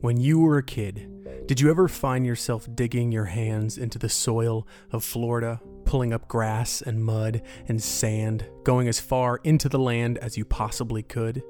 When 0.00 0.20
you 0.20 0.38
were 0.38 0.58
a 0.58 0.62
kid, 0.62 1.46
did 1.48 1.60
you 1.60 1.70
ever 1.70 1.88
find 1.88 2.24
yourself 2.24 2.68
digging 2.72 3.10
your 3.10 3.24
hands 3.24 3.76
into 3.76 3.98
the 3.98 4.08
soil 4.08 4.64
of 4.92 5.02
Florida, 5.02 5.60
pulling 5.84 6.12
up 6.12 6.28
grass 6.28 6.80
and 6.80 7.04
mud 7.04 7.42
and 7.66 7.82
sand, 7.82 8.46
going 8.62 8.86
as 8.86 9.00
far 9.00 9.40
into 9.42 9.68
the 9.68 9.78
land 9.80 10.16
as 10.18 10.36
you 10.38 10.44
possibly 10.44 11.02
could? 11.02 11.42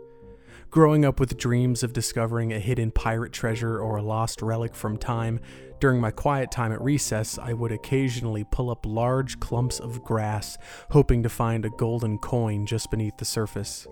Growing 0.71 1.04
up 1.04 1.21
with 1.21 1.37
dreams 1.37 1.83
of 1.83 1.92
discovering 1.92 2.54
a 2.54 2.58
hidden 2.58 2.90
pirate 2.90 3.35
treasure 3.35 3.79
or 3.79 3.97
a 3.97 4.03
lost 4.03 4.40
relic 4.40 4.74
from 4.74 4.96
time, 4.96 5.40
during 5.78 6.01
my 6.01 6.10
quiet 6.10 6.51
time 6.51 6.72
at 6.72 6.80
recess, 6.80 7.38
I 7.38 7.53
would 7.53 7.71
occasionally 7.71 8.44
pull 8.51 8.71
up 8.71 8.87
large 8.87 9.40
clumps 9.40 9.78
of 9.78 10.03
grass, 10.03 10.56
hoping 10.90 11.22
to 11.22 11.28
find 11.28 11.67
a 11.67 11.71
golden 11.71 12.17
coin 12.17 12.65
just 12.65 12.90
beneath 12.90 13.19
the 13.19 13.26
surface. 13.26 13.87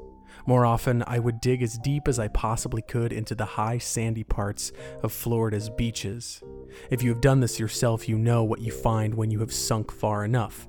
More 0.46 0.64
often, 0.64 1.02
I 1.06 1.18
would 1.18 1.40
dig 1.40 1.62
as 1.62 1.76
deep 1.78 2.06
as 2.06 2.20
I 2.20 2.28
possibly 2.28 2.80
could 2.82 3.12
into 3.12 3.34
the 3.34 3.44
high 3.44 3.78
sandy 3.78 4.22
parts 4.22 4.70
of 5.02 5.12
Florida's 5.12 5.68
beaches. 5.70 6.40
If 6.88 7.02
you 7.02 7.10
have 7.10 7.20
done 7.20 7.40
this 7.40 7.58
yourself, 7.58 8.08
you 8.08 8.16
know 8.16 8.44
what 8.44 8.60
you 8.60 8.70
find 8.70 9.14
when 9.14 9.30
you 9.30 9.40
have 9.40 9.52
sunk 9.52 9.90
far 9.90 10.24
enough. 10.24 10.68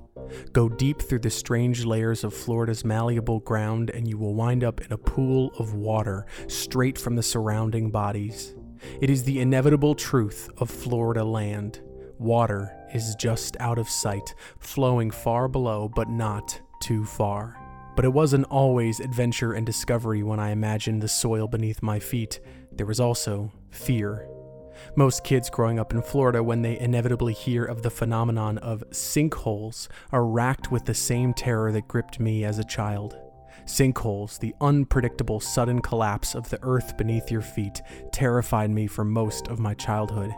Go 0.52 0.68
deep 0.68 1.02
through 1.02 1.20
the 1.20 1.30
strange 1.30 1.86
layers 1.86 2.24
of 2.24 2.34
Florida's 2.34 2.84
malleable 2.84 3.40
ground, 3.42 3.92
and 3.92 4.08
you 4.08 4.18
will 4.18 4.34
wind 4.34 4.64
up 4.64 4.82
in 4.82 4.92
a 4.92 4.98
pool 4.98 5.52
of 5.60 5.76
water 5.76 6.26
straight 6.48 6.98
from 6.98 7.16
the 7.16 7.24
surrounding 7.24 7.92
bodies. 7.92 8.56
It 9.00 9.10
is 9.10 9.24
the 9.24 9.40
inevitable 9.40 9.96
truth 9.96 10.50
of 10.58 10.72
Florida 10.72 11.24
land. 11.24 11.82
Water 12.18 12.74
is 12.94 13.16
just 13.16 13.56
out 13.60 13.78
of 13.78 13.88
sight, 13.88 14.34
flowing 14.60 15.12
far 15.12 15.48
below, 15.48 15.88
but 15.88 16.10
not 16.10 16.60
too 16.82 17.06
far. 17.06 17.67
But 17.98 18.06
it 18.06 18.14
wasn't 18.14 18.46
always 18.46 19.00
adventure 19.00 19.54
and 19.54 19.66
discovery 19.66 20.22
when 20.22 20.40
I 20.40 20.52
imagined 20.52 21.02
the 21.02 21.08
soil 21.08 21.48
beneath 21.48 21.82
my 21.82 21.98
feet. 21.98 22.40
There 22.72 22.86
was 22.86 23.00
also 23.00 23.52
fear. 23.72 24.30
Most 24.96 25.24
kids 25.24 25.50
growing 25.50 25.80
up 25.80 25.96
in 25.96 26.04
Florida, 26.04 26.44
when 26.44 26.62
they 26.62 26.80
inevitably 26.80 27.34
hear 27.34 27.66
of 27.66 27.82
the 27.82 27.90
phenomenon 27.90 28.60
of 28.60 28.84
sinkholes, 28.92 29.88
are 30.12 30.28
racked 30.28 30.72
with 30.72 30.86
the 30.86 30.94
same 30.94 31.34
terror 31.34 31.72
that 31.72 31.88
gripped 31.88 32.20
me 32.20 32.46
as 32.46 32.60
a 32.60 32.64
child. 32.64 33.18
Sinkholes, 33.66 34.38
the 34.38 34.54
unpredictable 34.62 35.40
sudden 35.40 35.82
collapse 35.82 36.36
of 36.36 36.48
the 36.52 36.60
earth 36.62 36.98
beneath 36.98 37.32
your 37.32 37.42
feet, 37.42 37.82
terrified 38.14 38.70
me 38.70 38.86
for 38.86 39.06
most 39.06 39.48
of 39.48 39.58
my 39.58 39.74
childhood. 39.74 40.32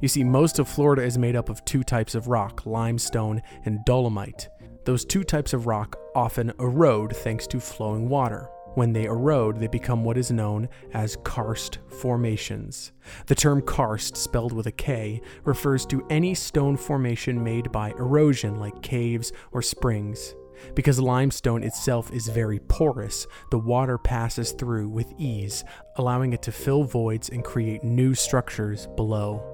You 0.00 0.08
see, 0.08 0.24
most 0.24 0.58
of 0.58 0.68
Florida 0.68 1.02
is 1.02 1.18
made 1.18 1.36
up 1.36 1.50
of 1.50 1.64
two 1.66 1.82
types 1.82 2.14
of 2.14 2.28
rock 2.28 2.64
limestone 2.64 3.42
and 3.66 3.84
dolomite. 3.84 4.48
Those 4.84 5.06
two 5.06 5.24
types 5.24 5.54
of 5.54 5.66
rock 5.66 5.96
often 6.14 6.52
erode 6.60 7.16
thanks 7.16 7.46
to 7.48 7.58
flowing 7.58 8.08
water. 8.08 8.50
When 8.74 8.92
they 8.92 9.04
erode, 9.04 9.58
they 9.58 9.66
become 9.66 10.04
what 10.04 10.18
is 10.18 10.30
known 10.30 10.68
as 10.92 11.16
karst 11.24 11.78
formations. 11.88 12.92
The 13.26 13.34
term 13.34 13.62
karst, 13.62 14.16
spelled 14.16 14.52
with 14.52 14.66
a 14.66 14.72
K, 14.72 15.22
refers 15.44 15.86
to 15.86 16.04
any 16.10 16.34
stone 16.34 16.76
formation 16.76 17.42
made 17.42 17.72
by 17.72 17.90
erosion, 17.90 18.58
like 18.58 18.82
caves 18.82 19.32
or 19.52 19.62
springs. 19.62 20.34
Because 20.74 21.00
limestone 21.00 21.62
itself 21.62 22.12
is 22.12 22.28
very 22.28 22.58
porous, 22.58 23.26
the 23.50 23.58
water 23.58 23.96
passes 23.96 24.52
through 24.52 24.88
with 24.88 25.12
ease, 25.18 25.64
allowing 25.96 26.32
it 26.32 26.42
to 26.42 26.52
fill 26.52 26.84
voids 26.84 27.28
and 27.28 27.44
create 27.44 27.84
new 27.84 28.14
structures 28.14 28.86
below 28.96 29.53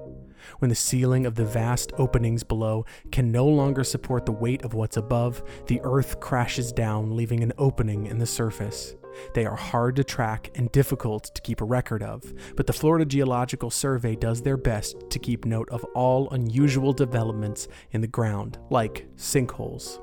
when 0.59 0.69
the 0.69 0.75
ceiling 0.75 1.25
of 1.25 1.35
the 1.35 1.45
vast 1.45 1.91
openings 1.97 2.43
below 2.43 2.85
can 3.11 3.31
no 3.31 3.45
longer 3.45 3.83
support 3.83 4.25
the 4.25 4.31
weight 4.31 4.63
of 4.63 4.73
what's 4.73 4.97
above, 4.97 5.43
the 5.67 5.81
earth 5.83 6.19
crashes 6.19 6.71
down, 6.71 7.15
leaving 7.15 7.43
an 7.43 7.53
opening 7.57 8.07
in 8.07 8.17
the 8.17 8.25
surface. 8.25 8.95
They 9.33 9.45
are 9.45 9.55
hard 9.55 9.95
to 9.97 10.03
track 10.03 10.51
and 10.55 10.71
difficult 10.71 11.35
to 11.35 11.41
keep 11.41 11.61
a 11.61 11.65
record 11.65 12.01
of, 12.01 12.23
but 12.55 12.67
the 12.67 12.73
Florida 12.73 13.05
Geological 13.05 13.69
Survey 13.69 14.15
does 14.15 14.41
their 14.41 14.57
best 14.57 15.09
to 15.09 15.19
keep 15.19 15.45
note 15.45 15.69
of 15.69 15.83
all 15.95 16.29
unusual 16.29 16.93
developments 16.93 17.67
in 17.91 18.01
the 18.01 18.07
ground, 18.07 18.57
like 18.69 19.07
sinkholes 19.17 19.99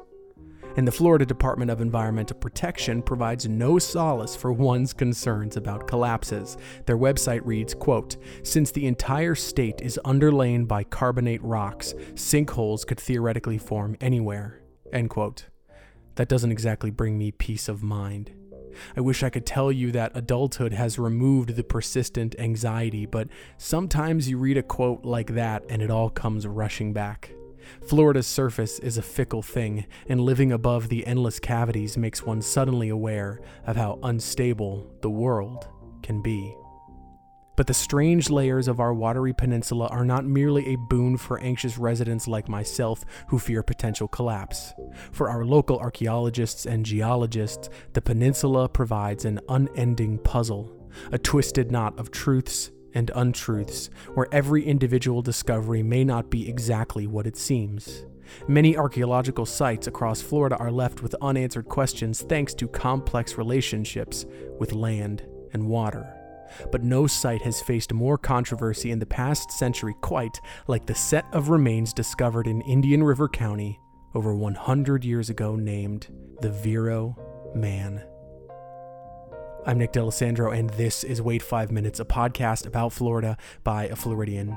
and 0.78 0.86
the 0.86 0.92
Florida 0.92 1.26
Department 1.26 1.72
of 1.72 1.80
Environmental 1.80 2.36
Protection 2.36 3.02
provides 3.02 3.48
no 3.48 3.80
solace 3.80 4.36
for 4.36 4.52
one's 4.52 4.92
concerns 4.92 5.56
about 5.56 5.88
collapses. 5.88 6.56
Their 6.86 6.96
website 6.96 7.40
reads, 7.42 7.74
quote, 7.74 8.16
"Since 8.44 8.70
the 8.70 8.86
entire 8.86 9.34
state 9.34 9.80
is 9.80 9.98
underlain 10.04 10.66
by 10.66 10.84
carbonate 10.84 11.42
rocks, 11.42 11.94
sinkholes 12.14 12.86
could 12.86 13.00
theoretically 13.00 13.58
form 13.58 13.96
anywhere." 14.00 14.60
End 14.92 15.10
quote. 15.10 15.48
That 16.14 16.28
doesn't 16.28 16.52
exactly 16.52 16.90
bring 16.90 17.18
me 17.18 17.32
peace 17.32 17.68
of 17.68 17.82
mind. 17.82 18.30
I 18.96 19.00
wish 19.00 19.24
I 19.24 19.30
could 19.30 19.46
tell 19.46 19.72
you 19.72 19.90
that 19.90 20.16
adulthood 20.16 20.74
has 20.74 20.96
removed 20.96 21.56
the 21.56 21.64
persistent 21.64 22.36
anxiety, 22.38 23.04
but 23.04 23.26
sometimes 23.56 24.30
you 24.30 24.38
read 24.38 24.56
a 24.56 24.62
quote 24.62 25.04
like 25.04 25.34
that 25.34 25.64
and 25.68 25.82
it 25.82 25.90
all 25.90 26.08
comes 26.08 26.46
rushing 26.46 26.92
back. 26.92 27.32
Florida's 27.86 28.26
surface 28.26 28.78
is 28.80 28.98
a 28.98 29.02
fickle 29.02 29.42
thing, 29.42 29.86
and 30.08 30.20
living 30.20 30.52
above 30.52 30.88
the 30.88 31.06
endless 31.06 31.38
cavities 31.38 31.96
makes 31.96 32.22
one 32.22 32.42
suddenly 32.42 32.88
aware 32.88 33.40
of 33.66 33.76
how 33.76 33.98
unstable 34.02 34.90
the 35.02 35.10
world 35.10 35.68
can 36.02 36.22
be. 36.22 36.54
But 37.56 37.66
the 37.66 37.74
strange 37.74 38.30
layers 38.30 38.68
of 38.68 38.78
our 38.78 38.94
watery 38.94 39.32
peninsula 39.32 39.88
are 39.88 40.04
not 40.04 40.24
merely 40.24 40.68
a 40.68 40.76
boon 40.76 41.16
for 41.16 41.40
anxious 41.40 41.76
residents 41.76 42.28
like 42.28 42.48
myself 42.48 43.04
who 43.26 43.40
fear 43.40 43.64
potential 43.64 44.06
collapse. 44.06 44.72
For 45.10 45.28
our 45.28 45.44
local 45.44 45.80
archaeologists 45.80 46.66
and 46.66 46.86
geologists, 46.86 47.68
the 47.94 48.00
peninsula 48.00 48.68
provides 48.68 49.24
an 49.24 49.40
unending 49.48 50.18
puzzle, 50.18 50.88
a 51.10 51.18
twisted 51.18 51.72
knot 51.72 51.98
of 51.98 52.12
truths 52.12 52.70
and 52.98 53.12
untruths, 53.14 53.90
where 54.14 54.26
every 54.32 54.64
individual 54.66 55.22
discovery 55.22 55.84
may 55.84 56.02
not 56.02 56.30
be 56.30 56.48
exactly 56.48 57.06
what 57.06 57.28
it 57.28 57.36
seems. 57.36 58.04
Many 58.48 58.76
archaeological 58.76 59.46
sites 59.46 59.86
across 59.86 60.20
Florida 60.20 60.56
are 60.56 60.72
left 60.72 61.00
with 61.00 61.14
unanswered 61.22 61.68
questions 61.68 62.22
thanks 62.22 62.54
to 62.54 62.66
complex 62.66 63.38
relationships 63.38 64.26
with 64.58 64.72
land 64.72 65.22
and 65.52 65.68
water. 65.68 66.12
But 66.72 66.82
no 66.82 67.06
site 67.06 67.42
has 67.42 67.62
faced 67.62 67.92
more 67.92 68.18
controversy 68.18 68.90
in 68.90 68.98
the 68.98 69.06
past 69.06 69.52
century 69.52 69.94
quite 70.00 70.40
like 70.66 70.84
the 70.84 70.94
set 70.94 71.24
of 71.32 71.50
remains 71.50 71.92
discovered 71.92 72.48
in 72.48 72.62
Indian 72.62 73.04
River 73.04 73.28
County 73.28 73.78
over 74.16 74.34
100 74.34 75.04
years 75.04 75.30
ago 75.30 75.54
named 75.54 76.08
the 76.40 76.50
Vero 76.50 77.16
Man. 77.54 78.02
I'm 79.66 79.78
Nick 79.78 79.92
D'Alessandro, 79.92 80.52
and 80.52 80.70
this 80.70 81.04
is 81.04 81.20
Wait 81.20 81.42
Five 81.42 81.70
Minutes, 81.70 82.00
a 82.00 82.04
podcast 82.04 82.66
about 82.66 82.92
Florida 82.92 83.36
by 83.64 83.84
a 83.88 83.96
Floridian. 83.96 84.56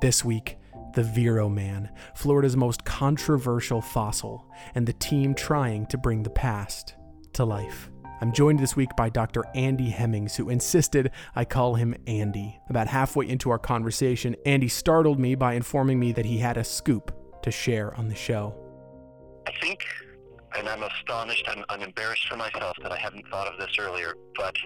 This 0.00 0.24
week, 0.24 0.56
the 0.94 1.02
Vero 1.02 1.48
Man, 1.48 1.90
Florida's 2.14 2.56
most 2.56 2.84
controversial 2.84 3.82
fossil, 3.82 4.50
and 4.74 4.86
the 4.86 4.94
team 4.94 5.34
trying 5.34 5.86
to 5.86 5.98
bring 5.98 6.22
the 6.22 6.30
past 6.30 6.94
to 7.34 7.44
life. 7.44 7.90
I'm 8.22 8.32
joined 8.32 8.60
this 8.60 8.76
week 8.76 8.90
by 8.96 9.10
Dr. 9.10 9.44
Andy 9.54 9.90
Hemmings, 9.90 10.36
who 10.36 10.48
insisted 10.48 11.10
I 11.34 11.44
call 11.44 11.74
him 11.74 11.94
Andy. 12.06 12.58
About 12.70 12.86
halfway 12.86 13.28
into 13.28 13.50
our 13.50 13.58
conversation, 13.58 14.36
Andy 14.46 14.68
startled 14.68 15.18
me 15.18 15.34
by 15.34 15.54
informing 15.54 15.98
me 15.98 16.12
that 16.12 16.24
he 16.24 16.38
had 16.38 16.56
a 16.56 16.64
scoop 16.64 17.12
to 17.42 17.50
share 17.50 17.94
on 17.96 18.08
the 18.08 18.14
show. 18.14 18.54
I 19.46 19.52
think 19.60 19.84
and 20.58 20.68
I'm 20.68 20.82
astonished. 20.82 21.44
I'm, 21.48 21.64
I'm 21.68 21.82
embarrassed 21.82 22.26
for 22.28 22.36
myself 22.36 22.76
that 22.82 22.92
I 22.92 22.96
haven't 22.96 23.26
thought 23.28 23.46
of 23.46 23.58
this 23.58 23.76
earlier. 23.78 24.14
But 24.36 24.56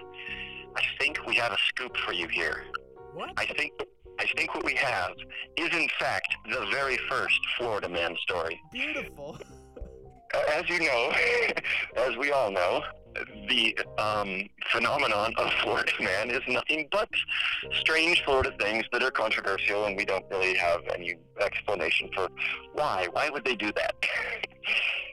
I 0.75 0.81
think 0.99 1.25
we 1.25 1.35
have 1.35 1.51
a 1.51 1.57
scoop 1.67 1.95
for 1.97 2.13
you 2.13 2.27
here. 2.27 2.65
What? 3.13 3.31
I 3.37 3.45
think 3.45 3.73
I 4.19 4.25
think 4.37 4.53
what 4.53 4.63
we 4.63 4.75
have 4.75 5.13
is 5.57 5.69
in 5.75 5.87
fact 5.99 6.27
the 6.49 6.65
very 6.71 6.97
first 7.09 7.39
Florida 7.57 7.89
man 7.89 8.15
story. 8.21 8.59
Beautiful. 8.71 9.37
As 10.53 10.69
you 10.69 10.79
know, 10.79 11.11
as 11.97 12.15
we 12.17 12.31
all 12.31 12.51
know, 12.51 12.83
the 13.49 13.77
um, 13.97 14.47
phenomenon 14.71 15.33
of 15.37 15.51
Florida 15.63 15.91
man 15.99 16.29
is 16.29 16.41
nothing 16.47 16.87
but 16.91 17.09
strange 17.79 18.23
Florida 18.23 18.53
things 18.59 18.85
that 18.93 19.03
are 19.03 19.11
controversial, 19.11 19.85
and 19.85 19.97
we 19.97 20.05
don't 20.05 20.25
really 20.29 20.55
have 20.55 20.81
any 20.93 21.15
explanation 21.41 22.09
for 22.15 22.29
why. 22.73 23.07
Why 23.11 23.29
would 23.29 23.43
they 23.43 23.55
do 23.55 23.71
that? 23.73 23.95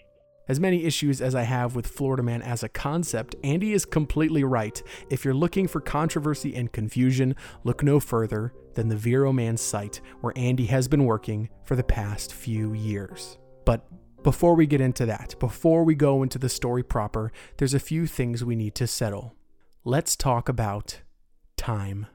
As 0.48 0.58
many 0.58 0.84
issues 0.84 1.20
as 1.20 1.34
I 1.34 1.42
have 1.42 1.76
with 1.76 1.86
Florida 1.86 2.22
Man 2.22 2.40
as 2.40 2.62
a 2.62 2.70
concept, 2.70 3.36
Andy 3.44 3.74
is 3.74 3.84
completely 3.84 4.44
right. 4.44 4.82
If 5.10 5.22
you're 5.22 5.34
looking 5.34 5.68
for 5.68 5.82
controversy 5.82 6.54
and 6.54 6.72
confusion, 6.72 7.36
look 7.64 7.82
no 7.82 8.00
further 8.00 8.54
than 8.72 8.88
the 8.88 8.96
Vero 8.96 9.30
Man 9.30 9.58
site, 9.58 10.00
where 10.22 10.32
Andy 10.36 10.64
has 10.66 10.88
been 10.88 11.04
working 11.04 11.50
for 11.64 11.76
the 11.76 11.84
past 11.84 12.32
few 12.32 12.72
years. 12.72 13.36
But 13.66 13.86
before 14.22 14.54
we 14.54 14.66
get 14.66 14.80
into 14.80 15.04
that, 15.04 15.38
before 15.38 15.84
we 15.84 15.94
go 15.94 16.22
into 16.22 16.38
the 16.38 16.48
story 16.48 16.82
proper, 16.82 17.30
there's 17.58 17.74
a 17.74 17.78
few 17.78 18.06
things 18.06 18.42
we 18.42 18.56
need 18.56 18.74
to 18.76 18.86
settle. 18.86 19.34
Let's 19.84 20.16
talk 20.16 20.48
about 20.48 21.02
time. 21.58 22.06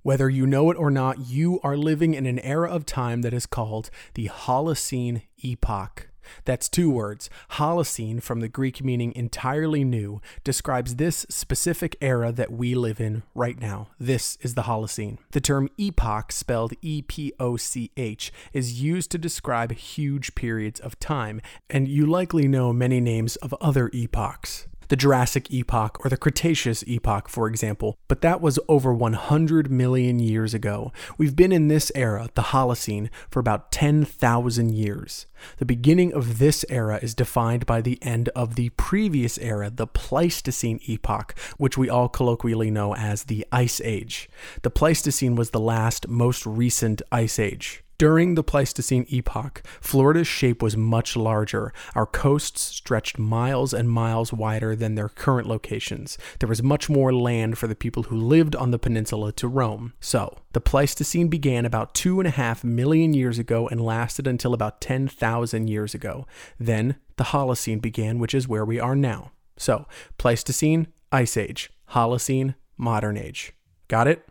Whether 0.00 0.30
you 0.30 0.46
know 0.46 0.70
it 0.70 0.78
or 0.78 0.90
not, 0.90 1.28
you 1.28 1.60
are 1.62 1.76
living 1.76 2.14
in 2.14 2.24
an 2.24 2.38
era 2.38 2.70
of 2.70 2.86
time 2.86 3.20
that 3.20 3.34
is 3.34 3.44
called 3.44 3.90
the 4.14 4.28
Holocene 4.28 5.22
epoch. 5.42 6.08
That's 6.44 6.68
two 6.68 6.90
words. 6.90 7.30
Holocene, 7.52 8.22
from 8.22 8.40
the 8.40 8.48
Greek 8.48 8.82
meaning 8.84 9.12
entirely 9.14 9.84
new, 9.84 10.20
describes 10.42 10.96
this 10.96 11.26
specific 11.28 11.96
era 12.00 12.32
that 12.32 12.52
we 12.52 12.74
live 12.74 13.00
in 13.00 13.22
right 13.34 13.58
now. 13.58 13.88
This 13.98 14.38
is 14.40 14.54
the 14.54 14.62
Holocene. 14.62 15.18
The 15.32 15.40
term 15.40 15.68
epoch, 15.78 16.32
spelled 16.32 16.74
E 16.82 17.02
P 17.02 17.32
O 17.38 17.56
C 17.56 17.90
H, 17.96 18.32
is 18.52 18.82
used 18.82 19.10
to 19.12 19.18
describe 19.18 19.72
huge 19.72 20.34
periods 20.34 20.80
of 20.80 20.98
time, 20.98 21.40
and 21.70 21.88
you 21.88 22.06
likely 22.06 22.48
know 22.48 22.72
many 22.72 23.00
names 23.00 23.36
of 23.36 23.54
other 23.60 23.90
epochs 23.92 24.66
the 24.88 24.96
Jurassic 24.96 25.50
epoch 25.50 26.04
or 26.04 26.08
the 26.08 26.16
Cretaceous 26.16 26.82
epoch, 26.86 27.28
for 27.28 27.48
example, 27.48 27.96
but 28.08 28.20
that 28.20 28.40
was 28.40 28.58
over 28.68 28.92
100 28.92 29.70
million 29.70 30.18
years 30.18 30.54
ago. 30.54 30.92
We've 31.18 31.36
been 31.36 31.52
in 31.52 31.68
this 31.68 31.92
era, 31.94 32.28
the 32.34 32.42
Holocene, 32.42 33.08
for 33.30 33.40
about 33.40 33.70
10,000 33.72 34.72
years. 34.72 35.26
The 35.58 35.66
beginning 35.66 36.12
of 36.12 36.38
this 36.38 36.64
era 36.68 36.98
is 37.02 37.14
defined 37.14 37.66
by 37.66 37.80
the 37.80 37.98
end 38.02 38.28
of 38.30 38.54
the 38.54 38.70
previous 38.70 39.38
era, 39.38 39.70
the 39.70 39.86
Pleistocene 39.86 40.80
epoch, 40.86 41.34
which 41.58 41.76
we 41.76 41.90
all 41.90 42.08
colloquially 42.08 42.70
know 42.70 42.94
as 42.94 43.24
the 43.24 43.46
Ice 43.52 43.80
Age. 43.82 44.28
The 44.62 44.70
Pleistocene 44.70 45.36
was 45.36 45.50
the 45.50 45.60
last, 45.60 46.08
most 46.08 46.46
recent 46.46 47.02
ice 47.12 47.38
age. 47.38 47.83
During 47.96 48.34
the 48.34 48.42
Pleistocene 48.42 49.06
epoch, 49.08 49.62
Florida's 49.80 50.26
shape 50.26 50.62
was 50.62 50.76
much 50.76 51.16
larger. 51.16 51.72
Our 51.94 52.06
coasts 52.06 52.60
stretched 52.60 53.18
miles 53.18 53.72
and 53.72 53.88
miles 53.88 54.32
wider 54.32 54.74
than 54.74 54.96
their 54.96 55.08
current 55.08 55.46
locations. 55.46 56.18
There 56.40 56.48
was 56.48 56.62
much 56.62 56.90
more 56.90 57.14
land 57.14 57.56
for 57.56 57.68
the 57.68 57.76
people 57.76 58.04
who 58.04 58.16
lived 58.16 58.56
on 58.56 58.72
the 58.72 58.80
peninsula 58.80 59.30
to 59.32 59.46
roam. 59.46 59.92
So, 60.00 60.38
the 60.52 60.60
Pleistocene 60.60 61.28
began 61.28 61.64
about 61.64 61.94
two 61.94 62.18
and 62.18 62.26
a 62.26 62.32
half 62.32 62.64
million 62.64 63.14
years 63.14 63.38
ago 63.38 63.68
and 63.68 63.80
lasted 63.80 64.26
until 64.26 64.54
about 64.54 64.80
10,000 64.80 65.68
years 65.68 65.94
ago. 65.94 66.26
Then, 66.58 66.96
the 67.16 67.24
Holocene 67.24 67.80
began, 67.80 68.18
which 68.18 68.34
is 68.34 68.48
where 68.48 68.64
we 68.64 68.80
are 68.80 68.96
now. 68.96 69.30
So, 69.56 69.86
Pleistocene, 70.18 70.88
Ice 71.12 71.36
Age, 71.36 71.70
Holocene, 71.90 72.56
Modern 72.76 73.16
Age. 73.16 73.52
Got 73.86 74.08
it? 74.08 74.26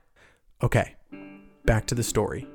Okay, 0.62 0.96
back 1.66 1.86
to 1.88 1.96
the 1.96 2.04
story. 2.04 2.48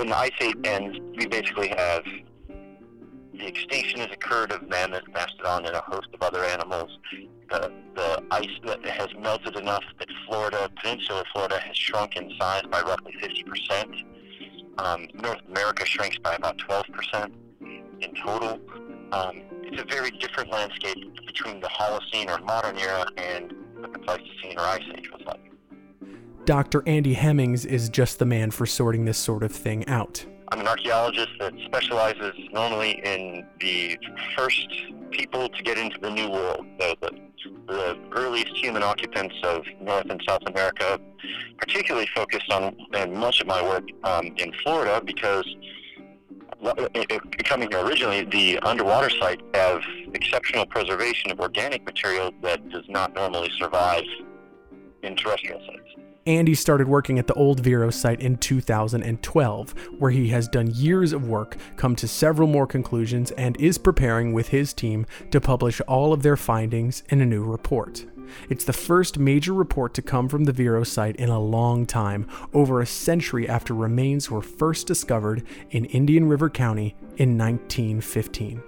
When 0.00 0.08
the 0.08 0.16
ice 0.16 0.30
age 0.40 0.56
ends, 0.64 0.98
we 1.18 1.26
basically 1.26 1.68
have 1.68 2.02
the 3.34 3.46
extinction 3.46 4.00
has 4.00 4.10
occurred 4.10 4.50
of 4.50 4.66
mammoth, 4.66 5.02
mastodon, 5.12 5.66
and 5.66 5.76
a 5.76 5.82
host 5.82 6.08
of 6.14 6.22
other 6.22 6.42
animals. 6.42 6.98
The, 7.50 7.70
the 7.94 8.22
ice 8.30 8.48
that 8.64 8.82
has 8.86 9.08
melted 9.18 9.56
enough 9.56 9.84
that 9.98 10.08
Florida, 10.26 10.70
Peninsula 10.82 11.24
Florida, 11.34 11.58
has 11.58 11.76
shrunk 11.76 12.16
in 12.16 12.32
size 12.40 12.62
by 12.70 12.80
roughly 12.80 13.12
50%. 13.20 14.04
Um, 14.78 15.06
North 15.12 15.40
America 15.50 15.84
shrinks 15.84 16.16
by 16.16 16.34
about 16.34 16.56
12% 16.56 17.32
in 18.00 18.14
total. 18.14 18.58
Um, 19.12 19.42
it's 19.64 19.82
a 19.82 19.84
very 19.84 20.12
different 20.12 20.50
landscape 20.50 20.96
between 21.26 21.60
the 21.60 21.68
Holocene 21.68 22.30
or 22.30 22.42
modern 22.42 22.78
era 22.78 23.04
and 23.18 23.52
what 23.78 23.92
the 23.92 23.98
Pleistocene 23.98 24.58
or 24.58 24.62
Ice 24.62 24.82
Age 24.96 25.10
was 25.12 25.20
like. 25.26 25.49
Dr. 26.44 26.82
Andy 26.86 27.14
Hemmings 27.14 27.64
is 27.64 27.88
just 27.88 28.18
the 28.18 28.26
man 28.26 28.50
for 28.50 28.66
sorting 28.66 29.04
this 29.04 29.18
sort 29.18 29.42
of 29.42 29.52
thing 29.52 29.86
out. 29.86 30.24
I'm 30.52 30.60
an 30.60 30.66
archaeologist 30.66 31.30
that 31.38 31.52
specializes 31.64 32.32
normally 32.52 33.00
in 33.04 33.46
the 33.60 33.98
first 34.36 34.68
people 35.10 35.48
to 35.48 35.62
get 35.62 35.78
into 35.78 35.98
the 36.00 36.10
New 36.10 36.28
World, 36.28 36.66
the, 36.78 36.96
the, 37.00 37.10
the 37.68 37.98
earliest 38.12 38.56
human 38.56 38.82
occupants 38.82 39.34
of 39.44 39.64
North 39.80 40.10
and 40.10 40.20
South 40.28 40.42
America, 40.46 40.98
particularly 41.58 42.08
focused 42.14 42.50
on 42.50 42.76
and 42.94 43.12
much 43.12 43.40
of 43.40 43.46
my 43.46 43.62
work 43.62 43.84
um, 44.04 44.34
in 44.38 44.52
Florida 44.64 45.00
because 45.04 45.44
coming 47.44 47.70
here 47.70 47.84
originally, 47.84 48.24
the 48.24 48.58
underwater 48.60 49.10
sites 49.10 49.42
have 49.54 49.82
exceptional 50.14 50.66
preservation 50.66 51.30
of 51.30 51.40
organic 51.40 51.84
material 51.84 52.32
that 52.42 52.68
does 52.70 52.84
not 52.88 53.14
normally 53.14 53.50
survive 53.58 54.04
in 55.02 55.16
terrestrial 55.16 55.60
sites. 55.66 56.09
Andy 56.26 56.54
started 56.54 56.86
working 56.86 57.18
at 57.18 57.26
the 57.26 57.34
old 57.34 57.60
Vero 57.60 57.90
site 57.90 58.20
in 58.20 58.36
2012, 58.36 59.74
where 59.98 60.10
he 60.10 60.28
has 60.28 60.48
done 60.48 60.70
years 60.70 61.12
of 61.12 61.26
work, 61.26 61.56
come 61.76 61.96
to 61.96 62.06
several 62.06 62.46
more 62.46 62.66
conclusions, 62.66 63.30
and 63.32 63.58
is 63.58 63.78
preparing 63.78 64.32
with 64.34 64.48
his 64.48 64.74
team 64.74 65.06
to 65.30 65.40
publish 65.40 65.80
all 65.82 66.12
of 66.12 66.22
their 66.22 66.36
findings 66.36 67.02
in 67.08 67.22
a 67.22 67.26
new 67.26 67.42
report. 67.42 68.04
It's 68.50 68.64
the 68.64 68.72
first 68.72 69.18
major 69.18 69.54
report 69.54 69.94
to 69.94 70.02
come 70.02 70.28
from 70.28 70.44
the 70.44 70.52
Vero 70.52 70.84
site 70.84 71.16
in 71.16 71.30
a 71.30 71.40
long 71.40 71.86
time, 71.86 72.28
over 72.52 72.80
a 72.80 72.86
century 72.86 73.48
after 73.48 73.74
remains 73.74 74.30
were 74.30 74.42
first 74.42 74.86
discovered 74.86 75.42
in 75.70 75.86
Indian 75.86 76.28
River 76.28 76.50
County 76.50 76.94
in 77.16 77.38
1915. 77.38 78.62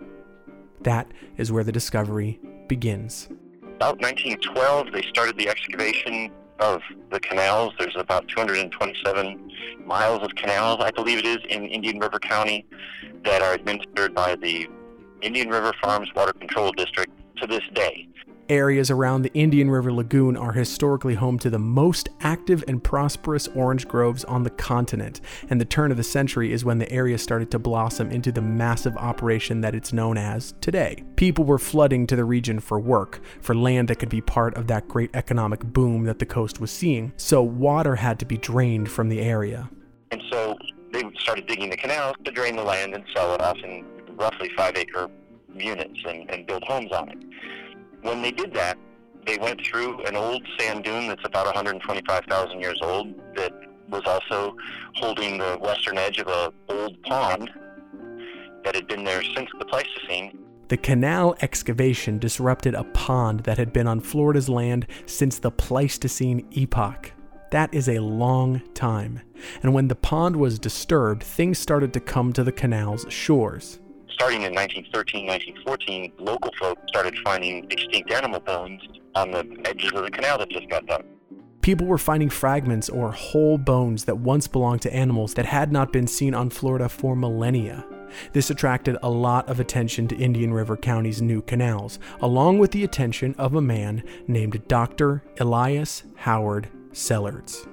That 0.81 1.13
is 1.37 1.53
where 1.53 1.65
the 1.65 1.71
discovery 1.71 2.41
begins. 2.67 3.29
About 3.77 4.01
1912, 4.01 4.93
they 4.93 5.03
started 5.03 5.37
the 5.37 5.49
excavation 5.49 6.31
of 6.63 6.81
the 7.11 7.19
canals. 7.21 7.75
There's 7.79 7.97
about 7.97 8.29
227 8.29 9.53
miles 9.85 10.23
of 10.23 10.35
canals, 10.37 10.79
I 10.81 10.91
believe 10.91 11.19
it 11.19 11.27
is, 11.27 11.39
in 11.49 11.67
Indian 11.67 11.99
River 11.99 12.19
County 12.19 12.65
that 13.25 13.43
are 13.43 13.55
administered 13.55 14.15
by 14.15 14.37
the 14.37 14.69
Indian 15.21 15.49
River 15.49 15.73
Farms 15.83 16.09
Water 16.15 16.33
Control 16.33 16.73
District 16.73 17.13
to 17.37 17.47
this 17.47 17.63
day. 17.75 18.09
Areas 18.49 18.91
around 18.91 19.23
the 19.23 19.33
Indian 19.35 19.71
River 19.71 19.93
Lagoon 19.93 20.37
are 20.37 20.53
historically 20.53 21.15
home 21.15 21.39
to 21.39 21.49
the 21.49 21.61
most 21.61 22.09
active 22.21 22.65
and 22.67 22.83
prosperous 22.83 23.47
orange 23.49 23.87
groves 23.87 24.25
on 24.25 24.43
the 24.43 24.51
continent, 24.51 25.21
and 25.49 25.61
the 25.61 25.65
turn 25.65 25.93
of 25.93 25.97
the 25.97 26.03
century 26.03 26.53
is 26.53 26.65
when 26.65 26.79
the 26.79 26.91
area 26.91 27.19
started 27.19 27.51
to 27.53 27.59
blossom 27.61 28.11
into 28.11 28.33
the 28.33 28.43
massive 28.43 28.97
operation 28.97 29.61
that 29.61 29.77
it's 29.77 29.93
known 29.93 30.19
as 30.19 30.55
today. 30.61 31.05
People 31.15 31.45
were 31.45 31.59
flooding 31.59 32.07
to 32.09 32.17
the 32.17 32.25
region 32.25 32.59
for 32.59 32.81
work, 32.81 33.21
for 33.41 33.55
land 33.55 33.89
that 33.89 34.01
could 34.01 34.09
be 34.09 34.21
part 34.21 34.55
of 34.57 34.67
that 34.67 34.89
great 34.89 35.11
economic 35.15 35.61
boom 35.61 36.05
that 36.05 36.19
the 36.19 36.27
coast 36.27 36.61
was 36.61 36.71
seeing, 36.71 37.13
so 37.17 37.43
water 37.43 37.95
had 37.95 38.19
to 38.19 38.25
be 38.25 38.37
drained 38.37 38.91
from 38.91 39.09
the 39.09 39.21
area. 39.21 39.71
And 40.11 40.21
so 40.31 40.59
they 40.93 41.03
started 41.21 41.47
digging 41.47 41.71
the 41.71 41.77
canals 41.77 42.17
to 42.25 42.31
drain 42.33 42.57
the 42.57 42.65
land 42.65 42.93
and 42.95 43.05
sell 43.15 43.35
it 43.35 43.41
off 43.41 43.59
in 43.59 43.85
roughly 44.17 44.51
five 44.57 44.77
acre 44.77 45.09
units 45.55 46.01
and, 46.07 46.29
and 46.31 46.47
build 46.47 46.65
homes 46.65 46.91
on 46.93 47.09
it 47.09 47.19
when 48.03 48.23
they 48.23 48.31
did 48.31 48.53
that, 48.55 48.79
they 49.27 49.39
went 49.39 49.65
through 49.65 50.05
an 50.05 50.17
old 50.17 50.47
sand 50.59 50.85
dune 50.85 51.09
that's 51.09 51.25
about 51.25 51.47
125,000 51.47 52.61
years 52.61 52.79
old 52.83 53.15
that 53.37 53.53
was 53.89 54.03
also 54.07 54.57
holding 54.95 55.39
the 55.39 55.59
western 55.61 55.99
edge 55.99 56.19
of 56.19 56.27
a 56.29 56.53
old 56.69 57.01
pond 57.03 57.51
that 58.65 58.75
had 58.75 58.87
been 58.89 59.05
there 59.05 59.23
since 59.23 59.49
the 59.59 59.65
Pleistocene. 59.65 60.39
The 60.69 60.77
canal 60.77 61.37
excavation 61.43 62.19
disrupted 62.19 62.75
a 62.75 62.85
pond 62.85 63.41
that 63.41 63.59
had 63.59 63.73
been 63.73 63.87
on 63.87 64.01
Florida's 64.01 64.49
land 64.49 64.87
since 65.07 65.39
the 65.39 65.51
Pleistocene 65.51 66.47
epoch. 66.53 67.13
That 67.51 67.75
is 67.75 67.89
a 67.89 67.99
long 67.99 68.63
time. 68.73 69.21
And 69.63 69.75
when 69.75 69.89
the 69.89 69.95
pond 69.95 70.37
was 70.37 70.59
disturbed, 70.59 71.23
things 71.23 71.59
started 71.59 71.93
to 71.93 72.01
come 72.01 72.33
to 72.33 72.43
the 72.43 72.53
canal's 72.53 73.05
shores 73.11 73.79
starting 74.15 74.43
in 74.43 74.55
1913, 74.55 75.27
1914, 75.27 76.13
local 76.19 76.51
folks 76.59 76.83
started 76.89 77.17
finding 77.25 77.65
extinct 77.71 78.11
animal 78.11 78.41
bones 78.41 78.81
on 79.15 79.31
the 79.31 79.45
edges 79.65 79.93
of 79.93 80.05
the 80.05 80.11
canal 80.11 80.39
that 80.39 80.49
just 80.51 80.69
got 80.69 80.87
dug. 80.87 81.05
People 81.61 81.87
were 81.87 81.99
finding 81.99 82.29
fragments 82.29 82.89
or 82.89 83.13
whole 83.13 83.57
bones 83.57 84.05
that 84.07 84.19
once 84.19 84.49
belonged 84.49 84.83
to 84.83 84.93
animals 84.93 85.35
that 85.35 85.47
had 85.47 85.71
not 85.71 85.93
been 85.93 86.09
seen 86.09 86.35
on 86.35 86.51
Florida 86.51 86.89
for 86.89 87.15
millennia. 87.15 87.85
This 88.33 88.51
attracted 88.51 88.97
a 89.03 89.09
lot 89.09 89.49
of 89.49 89.61
attention 89.61 90.09
to 90.09 90.17
Indian 90.17 90.53
River 90.53 90.77
County's 90.77 91.23
new 91.23 91.41
canals, 91.41 91.99
along 92.21 92.59
with 92.59 92.73
the 92.73 92.85
attention 92.85 93.35
of 93.39 93.55
a 93.55 93.61
man 93.63 94.03
named 94.27 94.67
Dr. 94.69 95.23
Elias 95.39 96.03
Howard 96.17 96.69
Sellards. 96.93 97.67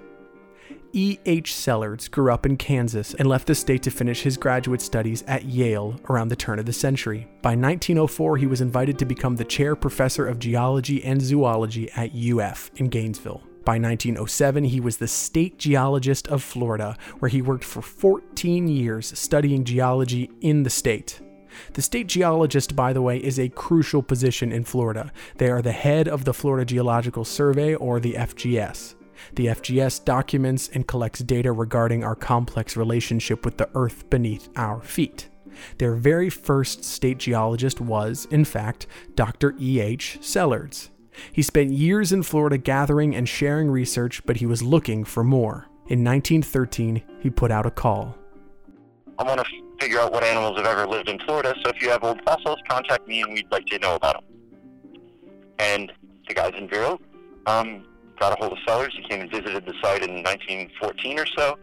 E. 0.92 1.20
H. 1.26 1.54
Sellards 1.54 2.10
grew 2.10 2.32
up 2.32 2.46
in 2.46 2.58
Kansas 2.58 3.14
and 3.14 3.28
left 3.28 3.48
the 3.48 3.56
state 3.56 3.84
to 3.84 3.92
finish 3.92 4.22
his 4.22 4.38
graduate 4.38 4.82
studies 4.82 5.24
at 5.28 5.46
Yale 5.46 6.00
around 6.10 6.30
the 6.30 6.36
turn 6.36 6.58
of 6.58 6.66
the 6.66 6.74
century. 6.74 7.28
By 7.42 7.50
1904, 7.50 8.38
he 8.38 8.48
was 8.48 8.62
invited 8.62 8.98
to 9.00 9.06
become 9.06 9.36
the 9.36 9.46
chair 9.46 9.76
professor 9.76 10.26
of 10.26 10.40
geology 10.40 11.04
and 11.04 11.22
zoology 11.22 11.92
at 11.92 12.16
UF 12.16 12.72
in 12.76 12.90
Gainesville. 12.90 13.44
By 13.66 13.78
1907, 13.78 14.64
he 14.64 14.80
was 14.80 14.98
the 14.98 15.08
state 15.08 15.60
geologist 15.60 16.28
of 16.28 16.42
Florida, 16.42 16.98
where 17.20 17.30
he 17.30 17.42
worked 17.42 17.66
for 17.66 17.84
14 17.84 18.68
years 18.68 19.18
studying 19.18 19.64
geology 19.64 20.32
in 20.42 20.64
the 20.64 20.72
state. 20.72 21.22
The 21.74 21.82
state 21.82 22.08
geologist, 22.08 22.76
by 22.76 22.94
the 22.94 23.02
way, 23.02 23.18
is 23.18 23.40
a 23.40 23.50
crucial 23.50 24.02
position 24.02 24.52
in 24.52 24.64
Florida. 24.64 25.12
They 25.38 25.50
are 25.50 25.62
the 25.62 25.72
head 25.72 26.08
of 26.08 26.26
the 26.26 26.34
Florida 26.34 26.66
Geological 26.66 27.26
Survey, 27.26 27.76
or 27.76 28.00
the 28.00 28.14
FGS. 28.14 28.96
The 29.36 29.48
FGS 29.48 30.04
documents 30.06 30.70
and 30.70 30.88
collects 30.88 31.20
data 31.20 31.52
regarding 31.52 32.04
our 32.04 32.16
complex 32.16 32.76
relationship 32.76 33.46
with 33.46 33.58
the 33.58 33.70
Earth 33.74 34.10
beneath 34.10 34.50
our 34.56 34.82
feet. 34.82 35.30
Their 35.78 35.96
very 35.96 36.30
first 36.30 36.84
state 36.84 37.18
geologist 37.18 37.82
was, 37.82 38.28
in 38.32 38.46
fact, 38.46 38.88
Dr. 39.16 39.56
E.H. 39.60 40.20
Sellards. 40.22 40.90
He 41.32 41.42
spent 41.42 41.72
years 41.72 42.12
in 42.12 42.24
Florida 42.24 42.58
gathering 42.58 43.16
and 43.16 43.28
sharing 43.28 43.70
research, 43.70 44.26
but 44.26 44.38
he 44.38 44.46
was 44.46 44.64
looking 44.64 45.04
for 45.04 45.24
more. 45.24 45.68
In 45.88 46.04
1913, 46.04 47.02
he 47.20 47.30
put 47.30 47.52
out 47.52 47.66
a 47.66 47.72
call. 47.72 48.16
I 49.18 49.24
want 49.24 49.42
to 49.42 49.46
figure 49.82 50.00
out 50.00 50.14
what 50.14 50.24
animals 50.24 50.58
have 50.58 50.66
ever 50.66 50.88
lived 50.88 51.10
in 51.10 51.20
Florida. 51.20 51.54
So 51.64 51.72
if 51.72 51.82
you 51.82 51.90
have 51.90 52.04
old 52.04 52.22
fossils, 52.24 52.60
contact 52.70 53.08
me, 53.08 53.22
and 53.22 53.34
we'd 53.34 53.52
like 53.52 53.66
to 53.66 53.80
know 53.80 53.96
about 53.96 54.16
them. 54.16 55.02
And 55.58 55.92
the 56.28 56.34
guys 56.34 56.54
in 56.58 56.70
Vero 56.70 57.00
um, 57.48 57.84
got 58.20 58.34
a 58.34 58.36
hold 58.36 58.54
of 58.54 58.60
Sellards. 58.68 58.92
He 58.94 59.04
came 59.04 59.22
and 59.22 59.32
visited 59.32 59.66
the 59.66 59.74
site 59.82 60.04
in 60.04 60.24
1914 60.24 61.20
or 61.20 61.26
so, 61.26 61.58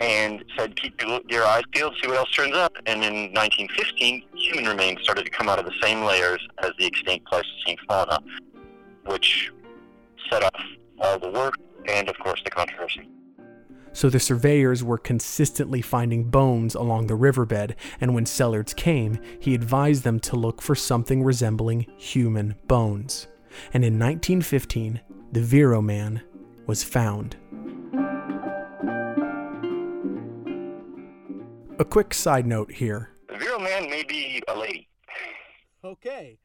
and 0.00 0.44
said, 0.56 0.76
"Keep 0.76 1.02
your, 1.02 1.20
your 1.28 1.44
eyes 1.44 1.64
peeled, 1.72 1.94
see 2.00 2.08
what 2.08 2.16
else 2.16 2.30
turns 2.32 2.54
up." 2.54 2.76
And 2.86 3.02
in 3.04 3.32
1915, 3.34 4.22
human 4.34 4.66
remains 4.66 5.02
started 5.02 5.24
to 5.24 5.30
come 5.30 5.48
out 5.48 5.58
of 5.58 5.64
the 5.64 5.74
same 5.82 6.02
layers 6.02 6.46
as 6.62 6.70
the 6.78 6.86
extinct 6.86 7.26
Pleistocene 7.26 7.76
fauna, 7.88 8.20
which 9.06 9.52
set 10.30 10.42
off 10.42 10.62
all 11.00 11.18
the 11.18 11.30
work 11.30 11.54
and, 11.88 12.08
of 12.08 12.18
course, 12.18 12.40
the 12.44 12.50
controversy. 12.50 13.08
So 13.92 14.10
the 14.10 14.20
surveyors 14.20 14.84
were 14.84 14.98
consistently 14.98 15.80
finding 15.80 16.24
bones 16.24 16.74
along 16.74 17.06
the 17.06 17.14
riverbed, 17.14 17.76
and 17.98 18.14
when 18.14 18.26
Sellards 18.26 18.76
came, 18.76 19.18
he 19.40 19.54
advised 19.54 20.04
them 20.04 20.20
to 20.20 20.36
look 20.36 20.60
for 20.60 20.74
something 20.74 21.22
resembling 21.22 21.86
human 21.96 22.56
bones. 22.66 23.26
And 23.72 23.86
in 23.86 23.98
1915, 23.98 25.00
the 25.32 25.40
Vero 25.40 25.82
Man 25.82 26.22
was 26.66 26.82
found. 26.82 27.36
A 31.78 31.84
quick 31.84 32.14
side 32.14 32.46
note 32.46 32.72
here. 32.72 33.10
The 33.28 33.36
Vero 33.36 33.58
Man 33.58 33.90
may 33.90 34.02
be 34.02 34.42
a 34.48 34.58
lady. 34.58 34.88
Okay. 35.84 36.38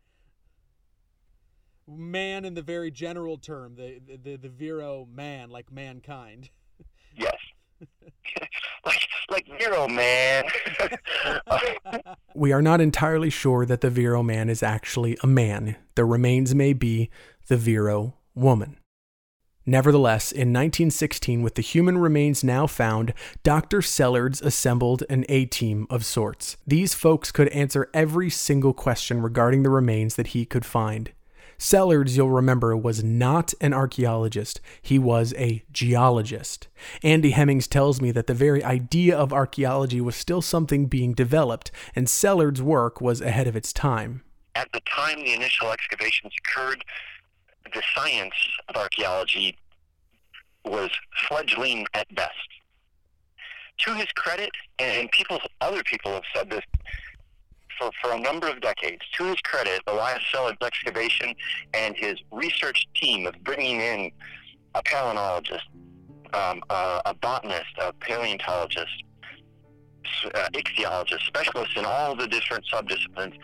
Man 1.88 2.46
in 2.46 2.54
the 2.54 2.62
very 2.62 2.92
general 2.92 3.38
term, 3.38 3.76
the 3.76 4.00
the, 4.24 4.38
the 4.38 4.50
Vero 4.50 5.08
man, 5.12 5.50
like 5.50 5.72
mankind. 5.72 6.50
Yes. 7.16 7.36
like, 8.86 9.08
like 9.30 9.48
Vero 9.60 9.88
Man. 9.88 10.44
We 12.34 12.54
are 12.54 12.62
not 12.62 12.80
entirely 12.80 13.30
sure 13.30 13.66
that 13.66 13.82
the 13.82 13.90
Vero 13.90 14.24
man 14.24 14.50
is 14.50 14.64
actually 14.64 15.18
a 15.22 15.28
man. 15.28 15.76
The 15.96 16.06
remains 16.06 16.56
may 16.56 16.74
be 16.74 17.10
the 17.48 17.58
Vero 17.58 18.16
woman. 18.36 18.78
Nevertheless, 19.66 20.32
in 20.32 20.52
1916, 20.52 21.44
with 21.44 21.56
the 21.56 21.62
human 21.62 22.00
remains 22.00 22.44
now 22.44 22.66
found, 22.66 23.14
Dr. 23.44 23.80
Sellards 23.80 24.42
assembled 24.42 25.04
an 25.08 25.24
A 25.30 25.46
team 25.46 25.86
of 25.90 26.04
sorts. 26.04 26.58
These 26.66 26.96
folks 26.96 27.32
could 27.32 27.48
answer 27.50 27.90
every 27.94 28.32
single 28.32 28.74
question 28.74 29.22
regarding 29.22 29.62
the 29.62 29.70
remains 29.70 30.16
that 30.16 30.28
he 30.28 30.46
could 30.46 30.66
find. 30.66 31.12
Sellards, 31.60 32.18
you'll 32.18 32.32
remember, 32.32 32.76
was 32.76 33.04
not 33.04 33.54
an 33.62 33.72
archaeologist, 33.72 34.60
he 34.82 34.98
was 34.98 35.32
a 35.38 35.64
geologist. 35.72 36.68
Andy 37.04 37.30
Hemmings 37.30 37.68
tells 37.68 38.02
me 38.02 38.10
that 38.10 38.26
the 38.26 38.34
very 38.34 38.64
idea 38.64 39.16
of 39.16 39.32
archaeology 39.32 40.02
was 40.02 40.16
still 40.16 40.42
something 40.42 40.88
being 40.88 41.14
developed, 41.14 41.70
and 41.96 42.08
Sellards' 42.08 42.62
work 42.62 43.00
was 43.00 43.22
ahead 43.22 43.46
of 43.46 43.56
its 43.56 43.72
time. 43.72 44.24
At 44.56 44.72
the 44.74 44.82
time 44.82 45.20
the 45.20 45.34
initial 45.34 45.72
excavations 45.72 46.34
occurred, 46.44 46.84
the 47.74 47.82
science 47.96 48.36
of 48.70 48.76
archaeology 48.76 49.58
was 50.66 50.90
fledgling 51.28 51.86
at 51.94 52.14
best. 52.16 52.32
To 53.80 53.96
his 53.96 54.08
credit, 54.16 54.52
and 54.80 55.10
people, 55.12 55.40
other 55.60 55.82
people 55.84 56.12
have 56.12 56.24
said 56.36 56.50
this 56.50 56.62
for, 57.80 57.90
for 58.02 58.14
a 58.14 58.20
number 58.20 58.48
of 58.48 58.62
decades, 58.62 59.02
to 59.18 59.26
his 59.26 59.38
credit, 59.42 59.82
Elias 59.88 60.24
Sellards' 60.32 60.62
excavation 60.64 61.34
and 61.74 61.96
his 61.98 62.18
research 62.32 62.88
team 62.96 63.26
of 63.26 63.34
bringing 63.44 63.82
in 63.82 64.12
a 64.76 64.84
paleontologist, 64.84 65.66
um, 66.34 66.62
a, 66.70 67.02
a 67.06 67.14
botanist, 67.16 67.76
a 67.80 67.92
paleontologist, 67.94 69.04
uh, 70.34 70.48
ichthyologist, 70.54 71.26
specialists 71.26 71.76
in 71.76 71.86
all 71.86 72.16
the 72.16 72.28
different 72.28 72.64
subdisciplines, 72.72 73.36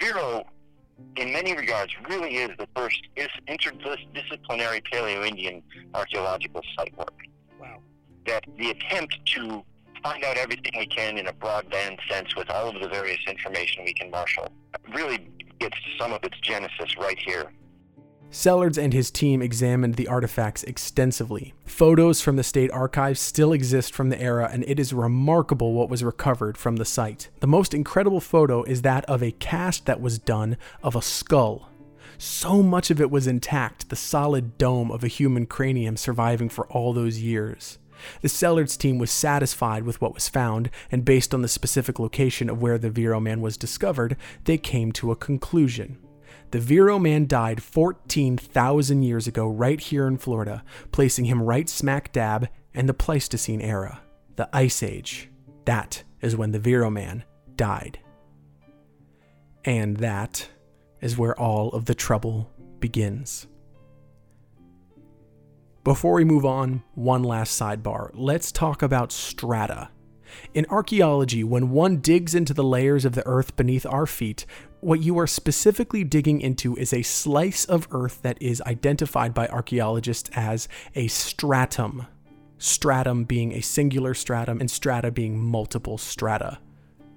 Vero 0.00 0.44
in 1.16 1.32
many 1.32 1.54
regards, 1.54 1.92
really 2.08 2.36
is 2.36 2.50
the 2.58 2.68
first 2.74 3.00
is 3.16 3.28
interdisciplinary 3.48 4.82
Paleo-Indian 4.92 5.62
archaeological 5.94 6.62
site 6.76 6.96
work. 6.96 7.14
Wow. 7.60 7.78
That 8.26 8.44
the 8.58 8.70
attempt 8.70 9.18
to 9.34 9.64
find 10.02 10.24
out 10.24 10.36
everything 10.36 10.72
we 10.76 10.86
can 10.86 11.18
in 11.18 11.28
a 11.28 11.32
broadband 11.32 11.98
sense 12.08 12.34
with 12.34 12.50
all 12.50 12.68
of 12.68 12.80
the 12.80 12.88
various 12.88 13.20
information 13.26 13.84
we 13.84 13.94
can 13.94 14.10
marshal 14.10 14.48
really 14.94 15.28
gets 15.58 15.76
some 15.98 16.12
of 16.12 16.24
its 16.24 16.38
genesis 16.40 16.96
right 16.98 17.18
here. 17.18 17.52
Sellards 18.32 18.82
and 18.82 18.94
his 18.94 19.10
team 19.10 19.42
examined 19.42 19.96
the 19.96 20.08
artifacts 20.08 20.62
extensively. 20.64 21.52
Photos 21.66 22.22
from 22.22 22.36
the 22.36 22.42
state 22.42 22.70
archives 22.70 23.20
still 23.20 23.52
exist 23.52 23.92
from 23.92 24.08
the 24.08 24.18
era, 24.18 24.48
and 24.50 24.64
it 24.66 24.80
is 24.80 24.94
remarkable 24.94 25.74
what 25.74 25.90
was 25.90 26.02
recovered 26.02 26.56
from 26.56 26.76
the 26.76 26.86
site. 26.86 27.28
The 27.40 27.46
most 27.46 27.74
incredible 27.74 28.20
photo 28.20 28.62
is 28.62 28.80
that 28.82 29.04
of 29.04 29.22
a 29.22 29.32
cast 29.32 29.84
that 29.84 30.00
was 30.00 30.18
done 30.18 30.56
of 30.82 30.96
a 30.96 31.02
skull. 31.02 31.68
So 32.16 32.62
much 32.62 32.90
of 32.90 33.02
it 33.02 33.10
was 33.10 33.26
intact, 33.26 33.90
the 33.90 33.96
solid 33.96 34.56
dome 34.56 34.90
of 34.90 35.04
a 35.04 35.08
human 35.08 35.44
cranium 35.44 35.98
surviving 35.98 36.48
for 36.48 36.66
all 36.68 36.94
those 36.94 37.18
years. 37.18 37.78
The 38.22 38.28
Sellards 38.28 38.78
team 38.78 38.98
was 38.98 39.10
satisfied 39.10 39.84
with 39.84 40.00
what 40.00 40.14
was 40.14 40.30
found, 40.30 40.70
and 40.90 41.04
based 41.04 41.34
on 41.34 41.42
the 41.42 41.48
specific 41.48 41.98
location 41.98 42.48
of 42.48 42.62
where 42.62 42.78
the 42.78 42.88
Vero 42.88 43.20
man 43.20 43.42
was 43.42 43.58
discovered, 43.58 44.16
they 44.44 44.56
came 44.56 44.90
to 44.92 45.10
a 45.10 45.16
conclusion. 45.16 45.98
The 46.52 46.60
Vero 46.60 46.98
man 46.98 47.26
died 47.26 47.62
14,000 47.62 49.02
years 49.02 49.26
ago 49.26 49.48
right 49.48 49.80
here 49.80 50.06
in 50.06 50.18
Florida, 50.18 50.62
placing 50.92 51.24
him 51.24 51.42
right 51.42 51.66
smack 51.66 52.12
dab 52.12 52.46
in 52.74 52.84
the 52.84 52.92
Pleistocene 52.92 53.62
era, 53.62 54.02
the 54.36 54.50
Ice 54.52 54.82
Age. 54.82 55.30
That 55.64 56.02
is 56.20 56.36
when 56.36 56.52
the 56.52 56.58
Vero 56.58 56.90
man 56.90 57.24
died. 57.56 58.00
And 59.64 59.96
that 59.96 60.50
is 61.00 61.16
where 61.16 61.38
all 61.40 61.70
of 61.70 61.86
the 61.86 61.94
trouble 61.94 62.50
begins. 62.80 63.46
Before 65.84 66.12
we 66.12 66.24
move 66.24 66.44
on, 66.44 66.82
one 66.94 67.22
last 67.22 67.58
sidebar. 67.58 68.10
Let's 68.12 68.52
talk 68.52 68.82
about 68.82 69.10
strata. 69.10 69.88
In 70.54 70.66
archaeology, 70.70 71.44
when 71.44 71.70
one 71.70 71.98
digs 71.98 72.34
into 72.34 72.54
the 72.54 72.64
layers 72.64 73.04
of 73.04 73.14
the 73.14 73.26
earth 73.26 73.56
beneath 73.56 73.86
our 73.86 74.06
feet, 74.06 74.46
what 74.80 75.00
you 75.00 75.18
are 75.18 75.26
specifically 75.26 76.04
digging 76.04 76.40
into 76.40 76.76
is 76.76 76.92
a 76.92 77.02
slice 77.02 77.64
of 77.64 77.86
earth 77.90 78.20
that 78.22 78.40
is 78.40 78.60
identified 78.62 79.32
by 79.32 79.46
archaeologists 79.48 80.30
as 80.34 80.68
a 80.94 81.06
stratum. 81.08 82.06
Stratum 82.58 83.24
being 83.24 83.52
a 83.52 83.60
singular 83.60 84.14
stratum 84.14 84.60
and 84.60 84.70
strata 84.70 85.10
being 85.10 85.40
multiple 85.40 85.98
strata. 85.98 86.58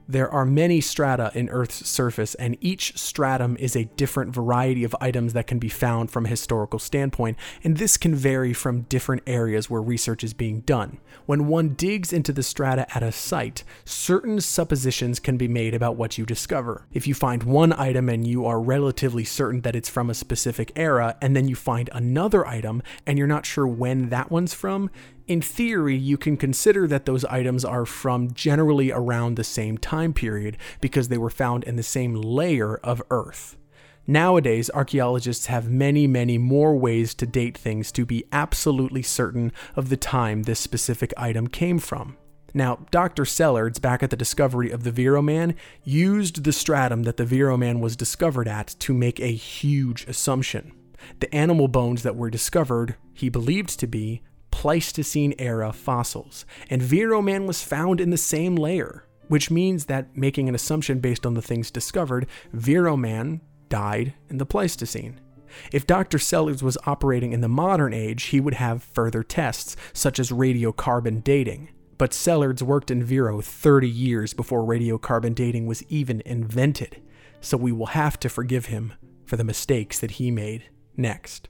There 0.07 0.29
are 0.29 0.45
many 0.45 0.81
strata 0.81 1.31
in 1.33 1.49
Earth's 1.49 1.87
surface, 1.89 2.35
and 2.35 2.57
each 2.61 2.95
stratum 2.95 3.57
is 3.57 3.75
a 3.75 3.85
different 3.85 4.35
variety 4.35 4.83
of 4.83 4.95
items 5.01 5.33
that 5.33 5.47
can 5.47 5.57
be 5.57 5.67
found 5.67 6.11
from 6.11 6.25
a 6.25 6.29
historical 6.29 6.77
standpoint, 6.77 7.37
and 7.63 7.77
this 7.77 7.97
can 7.97 8.13
vary 8.13 8.53
from 8.53 8.81
different 8.81 9.23
areas 9.25 9.67
where 9.67 9.81
research 9.81 10.23
is 10.23 10.35
being 10.35 10.59
done. 10.61 10.99
When 11.25 11.47
one 11.47 11.69
digs 11.69 12.13
into 12.13 12.31
the 12.31 12.43
strata 12.43 12.85
at 12.95 13.01
a 13.01 13.11
site, 13.11 13.63
certain 13.83 14.41
suppositions 14.41 15.19
can 15.19 15.37
be 15.37 15.47
made 15.47 15.73
about 15.73 15.95
what 15.95 16.19
you 16.19 16.25
discover. 16.25 16.85
If 16.93 17.07
you 17.07 17.15
find 17.15 17.41
one 17.41 17.73
item 17.73 18.07
and 18.07 18.27
you 18.27 18.45
are 18.45 18.61
relatively 18.61 19.23
certain 19.23 19.61
that 19.61 19.75
it's 19.75 19.89
from 19.89 20.11
a 20.11 20.13
specific 20.13 20.71
era, 20.75 21.17
and 21.19 21.35
then 21.35 21.47
you 21.47 21.55
find 21.55 21.89
another 21.93 22.45
item 22.45 22.83
and 23.07 23.17
you're 23.17 23.25
not 23.25 23.47
sure 23.47 23.65
when 23.65 24.09
that 24.09 24.29
one's 24.29 24.53
from, 24.53 24.91
in 25.27 25.41
theory, 25.41 25.95
you 25.95 26.17
can 26.17 26.37
consider 26.37 26.87
that 26.87 27.05
those 27.05 27.25
items 27.25 27.65
are 27.65 27.85
from 27.85 28.31
generally 28.33 28.91
around 28.91 29.35
the 29.35 29.43
same 29.43 29.77
time 29.77 30.13
period 30.13 30.57
because 30.81 31.07
they 31.07 31.17
were 31.17 31.29
found 31.29 31.63
in 31.63 31.75
the 31.75 31.83
same 31.83 32.13
layer 32.13 32.77
of 32.77 33.01
Earth. 33.09 33.57
Nowadays, 34.07 34.69
archaeologists 34.71 35.47
have 35.47 35.69
many, 35.69 36.05
many 36.05 36.37
more 36.37 36.75
ways 36.75 37.15
to 37.15 37.25
date 37.25 37.57
things 37.57 37.91
to 37.93 38.05
be 38.05 38.23
absolutely 38.31 39.01
certain 39.01 39.51
of 39.75 39.89
the 39.89 39.97
time 39.97 40.43
this 40.43 40.59
specific 40.59 41.11
item 41.17 41.47
came 41.47 41.79
from. 41.79 42.17
Now, 42.53 42.85
Dr. 42.91 43.23
Sellards, 43.23 43.81
back 43.81 44.03
at 44.03 44.11
the 44.11 44.15
discovery 44.15 44.69
of 44.69 44.83
the 44.83 44.91
Vero 44.91 45.21
Man, 45.21 45.55
used 45.83 46.43
the 46.43 46.53
stratum 46.53 47.03
that 47.03 47.17
the 47.17 47.25
Vero 47.25 47.57
Man 47.57 47.81
was 47.81 47.95
discovered 47.95 48.47
at 48.47 48.75
to 48.79 48.93
make 48.93 49.19
a 49.19 49.33
huge 49.33 50.05
assumption. 50.07 50.71
The 51.19 51.33
animal 51.35 51.67
bones 51.67 52.03
that 52.03 52.15
were 52.15 52.29
discovered, 52.29 52.95
he 53.13 53.29
believed 53.29 53.79
to 53.79 53.87
be 53.87 54.21
Pleistocene 54.55 55.33
era 55.37 55.73
fossils, 55.73 56.45
and 56.69 56.81
Vero 56.81 57.21
Man 57.21 57.45
was 57.45 57.61
found 57.61 57.99
in 57.99 58.09
the 58.09 58.17
same 58.17 58.55
layer, 58.55 59.05
which 59.27 59.51
means 59.51 59.85
that 59.85 60.15
making 60.15 60.47
an 60.47 60.55
assumption 60.55 60.99
based 60.99 61.25
on 61.25 61.33
the 61.33 61.41
things 61.41 61.69
discovered, 61.69 62.25
Vero 62.53 62.95
Man 62.95 63.41
died 63.67 64.13
in 64.29 64.37
the 64.37 64.45
Pleistocene. 64.45 65.19
If 65.73 65.85
Dr. 65.85 66.17
Sellards 66.17 66.63
was 66.63 66.77
operating 66.85 67.33
in 67.33 67.41
the 67.41 67.49
modern 67.49 67.93
age, 67.93 68.23
he 68.27 68.39
would 68.39 68.53
have 68.53 68.81
further 68.81 69.23
tests, 69.23 69.75
such 69.91 70.19
as 70.19 70.31
radiocarbon 70.31 71.21
dating. 71.21 71.67
But 71.97 72.11
Sellards 72.11 72.61
worked 72.61 72.89
in 72.89 73.03
Vero 73.03 73.41
30 73.41 73.89
years 73.89 74.33
before 74.33 74.63
radiocarbon 74.63 75.35
dating 75.35 75.65
was 75.65 75.83
even 75.89 76.23
invented, 76.25 77.01
so 77.41 77.57
we 77.57 77.73
will 77.73 77.87
have 77.87 78.17
to 78.21 78.29
forgive 78.29 78.67
him 78.67 78.93
for 79.25 79.35
the 79.35 79.43
mistakes 79.43 79.99
that 79.99 80.11
he 80.11 80.31
made 80.31 80.69
next 80.95 81.49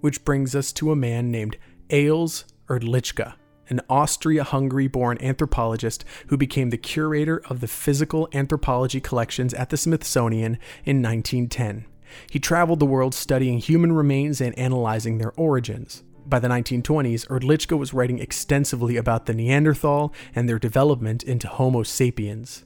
which 0.00 0.24
brings 0.24 0.54
us 0.54 0.72
to 0.72 0.92
a 0.92 0.96
man 0.96 1.30
named 1.30 1.56
Aleš 1.90 2.44
Hrdlicka, 2.68 3.34
an 3.68 3.80
Austria 3.88 4.44
Hungary 4.44 4.88
born 4.88 5.18
anthropologist 5.20 6.04
who 6.28 6.36
became 6.36 6.70
the 6.70 6.76
curator 6.76 7.42
of 7.48 7.60
the 7.60 7.68
physical 7.68 8.28
anthropology 8.32 9.00
collections 9.00 9.54
at 9.54 9.70
the 9.70 9.76
Smithsonian 9.76 10.58
in 10.84 11.02
1910. 11.02 11.86
He 12.30 12.38
traveled 12.38 12.80
the 12.80 12.86
world 12.86 13.14
studying 13.14 13.58
human 13.58 13.92
remains 13.92 14.40
and 14.40 14.58
analyzing 14.58 15.18
their 15.18 15.32
origins. 15.32 16.02
By 16.26 16.38
the 16.38 16.48
1920s, 16.48 17.26
Hrdlicka 17.28 17.78
was 17.78 17.94
writing 17.94 18.18
extensively 18.18 18.96
about 18.96 19.26
the 19.26 19.34
Neanderthal 19.34 20.12
and 20.34 20.48
their 20.48 20.58
development 20.58 21.22
into 21.22 21.48
Homo 21.48 21.82
sapiens. 21.82 22.64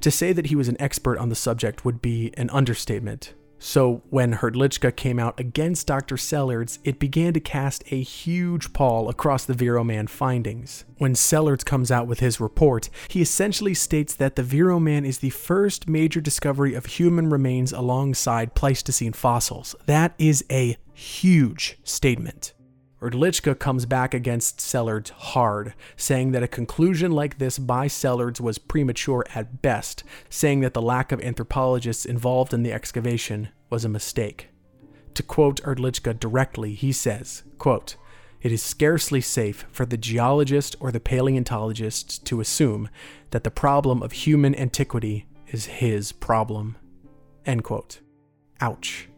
To 0.00 0.10
say 0.10 0.32
that 0.32 0.46
he 0.46 0.56
was 0.56 0.68
an 0.68 0.80
expert 0.80 1.18
on 1.18 1.28
the 1.28 1.34
subject 1.34 1.84
would 1.84 2.00
be 2.00 2.32
an 2.36 2.50
understatement. 2.50 3.34
So, 3.58 4.02
when 4.10 4.34
Hrdlicka 4.34 4.94
came 4.94 5.18
out 5.18 5.38
against 5.38 5.86
Dr. 5.86 6.16
Sellards, 6.16 6.78
it 6.84 6.98
began 6.98 7.32
to 7.34 7.40
cast 7.40 7.84
a 7.90 8.02
huge 8.02 8.72
pall 8.72 9.08
across 9.08 9.44
the 9.44 9.54
Vero 9.54 9.84
Man 9.84 10.06
findings. 10.06 10.84
When 10.98 11.14
Sellards 11.14 11.64
comes 11.64 11.90
out 11.90 12.06
with 12.06 12.20
his 12.20 12.40
report, 12.40 12.90
he 13.08 13.20
essentially 13.20 13.74
states 13.74 14.14
that 14.14 14.36
the 14.36 14.42
Vero 14.42 14.80
Man 14.80 15.04
is 15.04 15.18
the 15.18 15.30
first 15.30 15.88
major 15.88 16.20
discovery 16.20 16.74
of 16.74 16.86
human 16.86 17.30
remains 17.30 17.72
alongside 17.72 18.54
Pleistocene 18.54 19.12
fossils. 19.12 19.74
That 19.86 20.14
is 20.18 20.44
a 20.50 20.76
huge 20.94 21.78
statement. 21.84 22.53
Hrdlicka 23.04 23.58
comes 23.58 23.84
back 23.84 24.14
against 24.14 24.60
Sellards 24.60 25.10
hard, 25.10 25.74
saying 25.94 26.32
that 26.32 26.42
a 26.42 26.48
conclusion 26.48 27.12
like 27.12 27.36
this 27.36 27.58
by 27.58 27.86
Sellards 27.86 28.40
was 28.40 28.56
premature 28.56 29.26
at 29.34 29.60
best, 29.60 30.04
saying 30.30 30.60
that 30.60 30.72
the 30.72 30.80
lack 30.80 31.12
of 31.12 31.20
anthropologists 31.20 32.06
involved 32.06 32.54
in 32.54 32.62
the 32.62 32.72
excavation 32.72 33.50
was 33.68 33.84
a 33.84 33.90
mistake. 33.90 34.48
To 35.14 35.22
quote 35.22 35.62
Hrdlicka 35.62 36.18
directly, 36.18 36.72
he 36.72 36.92
says, 36.92 37.42
quote, 37.58 37.96
it 38.40 38.52
is 38.52 38.62
scarcely 38.62 39.20
safe 39.20 39.66
for 39.70 39.84
the 39.84 39.98
geologist 39.98 40.74
or 40.80 40.90
the 40.90 41.00
paleontologist 41.00 42.24
to 42.26 42.40
assume 42.40 42.88
that 43.32 43.44
the 43.44 43.50
problem 43.50 44.02
of 44.02 44.12
human 44.12 44.54
antiquity 44.54 45.26
is 45.48 45.66
his 45.66 46.12
problem. 46.12 46.76
End 47.44 47.64
quote. 47.64 48.00
Ouch. 48.60 49.08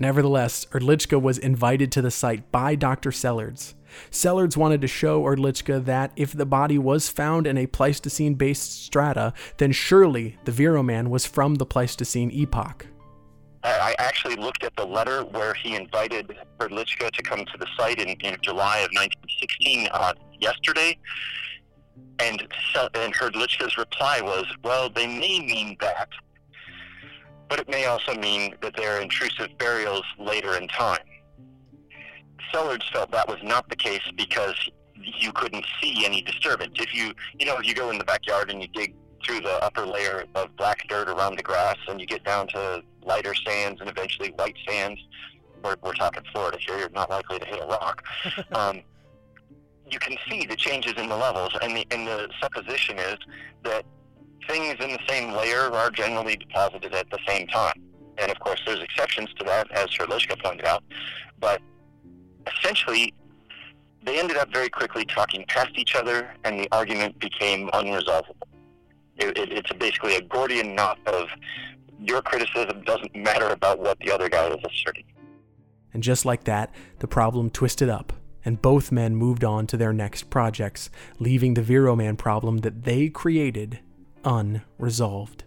Nevertheless, 0.00 0.64
Hrdlicka 0.72 1.20
was 1.20 1.36
invited 1.36 1.92
to 1.92 2.02
the 2.02 2.10
site 2.10 2.50
by 2.50 2.74
Dr. 2.74 3.10
Sellards. 3.10 3.74
Sellards 4.10 4.56
wanted 4.56 4.80
to 4.80 4.88
show 4.88 5.22
Hrdlicka 5.22 5.84
that 5.84 6.12
if 6.16 6.32
the 6.32 6.46
body 6.46 6.78
was 6.78 7.10
found 7.10 7.46
in 7.46 7.58
a 7.58 7.66
Pleistocene 7.66 8.34
based 8.34 8.84
strata, 8.84 9.34
then 9.58 9.72
surely 9.72 10.38
the 10.46 10.52
Vero 10.52 10.82
man 10.82 11.10
was 11.10 11.26
from 11.26 11.56
the 11.56 11.66
Pleistocene 11.66 12.30
epoch. 12.30 12.86
I 13.62 13.94
actually 13.98 14.36
looked 14.36 14.64
at 14.64 14.74
the 14.76 14.86
letter 14.86 15.22
where 15.22 15.52
he 15.52 15.74
invited 15.74 16.34
Hrdlicka 16.58 17.10
to 17.10 17.22
come 17.22 17.44
to 17.44 17.58
the 17.58 17.66
site 17.76 18.00
in, 18.00 18.08
in 18.08 18.38
July 18.40 18.78
of 18.78 18.90
1916 18.92 19.88
uh, 19.92 20.14
yesterday. 20.40 20.96
And, 22.18 22.40
and 22.94 23.14
Hrdlicka's 23.14 23.76
reply 23.76 24.22
was, 24.22 24.46
well, 24.64 24.88
they 24.88 25.06
may 25.06 25.40
mean 25.40 25.76
that, 25.80 26.08
but 27.50 27.58
it 27.58 27.68
may 27.68 27.84
also 27.84 28.14
mean 28.14 28.54
that 28.62 28.74
they're 28.76 29.02
intrusive 29.02 29.48
burials 29.58 30.04
later 30.18 30.56
in 30.56 30.68
time. 30.68 31.02
Sellards 32.54 32.90
felt 32.92 33.10
that 33.10 33.28
was 33.28 33.38
not 33.42 33.68
the 33.68 33.76
case 33.76 34.08
because 34.16 34.54
you 34.94 35.32
couldn't 35.32 35.66
see 35.82 36.06
any 36.06 36.22
disturbance. 36.22 36.74
If 36.76 36.94
you, 36.94 37.12
you 37.38 37.46
know, 37.46 37.56
if 37.58 37.66
you 37.66 37.74
go 37.74 37.90
in 37.90 37.98
the 37.98 38.04
backyard 38.04 38.50
and 38.50 38.62
you 38.62 38.68
dig 38.68 38.94
through 39.26 39.40
the 39.40 39.62
upper 39.64 39.84
layer 39.84 40.24
of 40.36 40.56
black 40.56 40.86
dirt 40.88 41.08
around 41.08 41.36
the 41.36 41.42
grass 41.42 41.76
and 41.88 42.00
you 42.00 42.06
get 42.06 42.24
down 42.24 42.46
to 42.48 42.82
lighter 43.02 43.34
sands 43.34 43.80
and 43.80 43.90
eventually 43.90 44.30
white 44.36 44.56
sands, 44.66 45.00
we're, 45.62 45.76
we're 45.82 45.92
talking 45.92 46.22
Florida 46.32 46.56
here, 46.64 46.78
you're 46.78 46.88
not 46.90 47.10
likely 47.10 47.38
to 47.40 47.44
hit 47.44 47.60
a 47.60 47.66
rock. 47.66 48.04
um, 48.52 48.80
you 49.90 49.98
can 49.98 50.16
see 50.30 50.46
the 50.46 50.56
changes 50.56 50.94
in 50.96 51.08
the 51.08 51.16
levels, 51.16 51.50
and 51.60 51.76
the, 51.76 51.84
and 51.90 52.06
the 52.06 52.28
supposition 52.40 52.96
is 52.98 53.16
that 53.64 53.84
things 54.50 54.76
in 54.80 54.90
the 54.90 54.98
same 55.08 55.32
layer 55.32 55.72
are 55.72 55.90
generally 55.90 56.36
deposited 56.36 56.92
at 56.94 57.08
the 57.10 57.18
same 57.26 57.46
time. 57.46 57.74
And 58.18 58.30
of 58.30 58.38
course, 58.40 58.60
there's 58.66 58.80
exceptions 58.80 59.28
to 59.38 59.44
that, 59.44 59.70
as 59.72 59.86
Hrdlicka 59.88 60.42
pointed 60.42 60.66
out. 60.66 60.82
But 61.38 61.62
essentially, 62.58 63.14
they 64.02 64.18
ended 64.18 64.36
up 64.36 64.52
very 64.52 64.68
quickly 64.68 65.04
talking 65.04 65.44
past 65.48 65.70
each 65.76 65.94
other, 65.94 66.30
and 66.44 66.58
the 66.58 66.68
argument 66.72 67.18
became 67.18 67.68
unresolvable. 67.68 68.48
It, 69.16 69.38
it, 69.38 69.52
it's 69.52 69.72
basically 69.72 70.16
a 70.16 70.22
Gordian 70.22 70.74
knot 70.74 70.98
of 71.06 71.28
your 71.98 72.22
criticism 72.22 72.82
doesn't 72.84 73.14
matter 73.14 73.48
about 73.48 73.78
what 73.78 73.98
the 74.00 74.10
other 74.10 74.28
guy 74.28 74.48
is 74.48 74.58
asserting. 74.64 75.04
And 75.92 76.02
just 76.02 76.24
like 76.24 76.44
that, 76.44 76.74
the 77.00 77.08
problem 77.08 77.50
twisted 77.50 77.88
up, 77.88 78.12
and 78.44 78.60
both 78.62 78.90
men 78.90 79.16
moved 79.16 79.44
on 79.44 79.66
to 79.68 79.76
their 79.76 79.92
next 79.92 80.30
projects, 80.30 80.88
leaving 81.18 81.54
the 81.54 81.62
Vero 81.62 81.94
Man 81.94 82.16
problem 82.16 82.58
that 82.58 82.84
they 82.84 83.08
created 83.08 83.80
unresolved. 84.24 85.44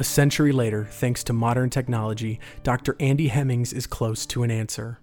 A 0.00 0.04
century 0.04 0.52
later, 0.52 0.84
thanks 0.84 1.24
to 1.24 1.32
modern 1.32 1.70
technology, 1.70 2.38
Dr. 2.62 2.94
Andy 3.00 3.28
Hemmings 3.28 3.72
is 3.72 3.88
close 3.88 4.26
to 4.26 4.44
an 4.44 4.50
answer. 4.50 5.00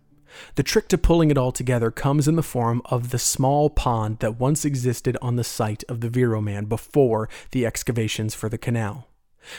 The 0.56 0.64
trick 0.64 0.88
to 0.90 0.98
pulling 0.98 1.32
it 1.32 1.38
all 1.38 1.52
together 1.52 1.92
comes 1.92 2.28
in 2.28 2.36
the 2.36 2.44
form 2.44 2.82
of 2.86 3.10
the 3.10 3.20
small 3.20 3.70
pond 3.70 4.20
that 4.20 4.40
once 4.40 4.66
existed 4.66 5.18
on 5.22 5.36
the 5.36 5.44
site 5.44 5.84
of 5.90 6.02
the 6.02 6.10
Vero 6.10 6.42
Man 6.42 6.66
before 6.66 7.30
the 7.52 7.66
excavations 7.66 8.36
for 8.36 8.50
the 8.50 8.58
canal. 8.58 9.08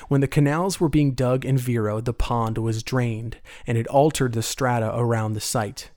When 0.08 0.20
the 0.20 0.28
canals 0.28 0.80
were 0.80 0.88
being 0.88 1.12
dug 1.12 1.44
in 1.44 1.58
Vero, 1.58 2.00
the 2.00 2.12
pond 2.12 2.58
was 2.58 2.82
drained, 2.82 3.38
and 3.66 3.78
it 3.78 3.86
altered 3.86 4.32
the 4.32 4.42
strata 4.42 4.92
around 4.96 5.32
the 5.32 5.40
site. 5.40 5.90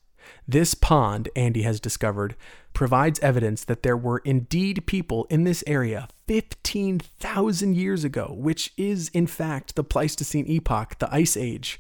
This 0.48 0.74
pond, 0.76 1.30
Andy 1.36 1.64
has 1.64 1.80
discovered, 1.80 2.36
provides 2.74 3.20
evidence 3.20 3.64
that 3.66 3.84
there 3.84 3.98
were 3.98 4.20
indeed 4.20 4.86
people 4.86 5.26
in 5.30 5.44
this 5.44 5.64
area 5.66 6.08
15,000 6.28 7.76
years 7.76 8.04
ago, 8.04 8.36
which 8.38 8.74
is, 8.78 9.10
in 9.10 9.26
fact, 9.26 9.76
the 9.76 9.84
Pleistocene 9.84 10.46
epoch, 10.48 11.00
the 11.00 11.14
Ice 11.14 11.36
Age 11.36 11.80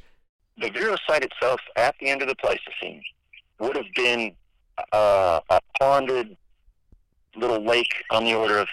the 0.60 0.70
Vero 0.70 0.96
site 1.08 1.24
itself 1.24 1.62
at 1.76 1.96
the 2.00 2.10
end 2.10 2.22
of 2.22 2.28
the 2.28 2.36
Pleistocene 2.36 3.04
would 3.60 3.76
have 3.76 3.92
been 3.96 4.34
uh, 4.94 5.40
a 5.50 5.60
ponded 5.82 6.36
little 7.36 7.64
lake 7.64 7.94
on 8.12 8.24
the 8.24 8.34
order 8.34 8.58
of 8.58 8.68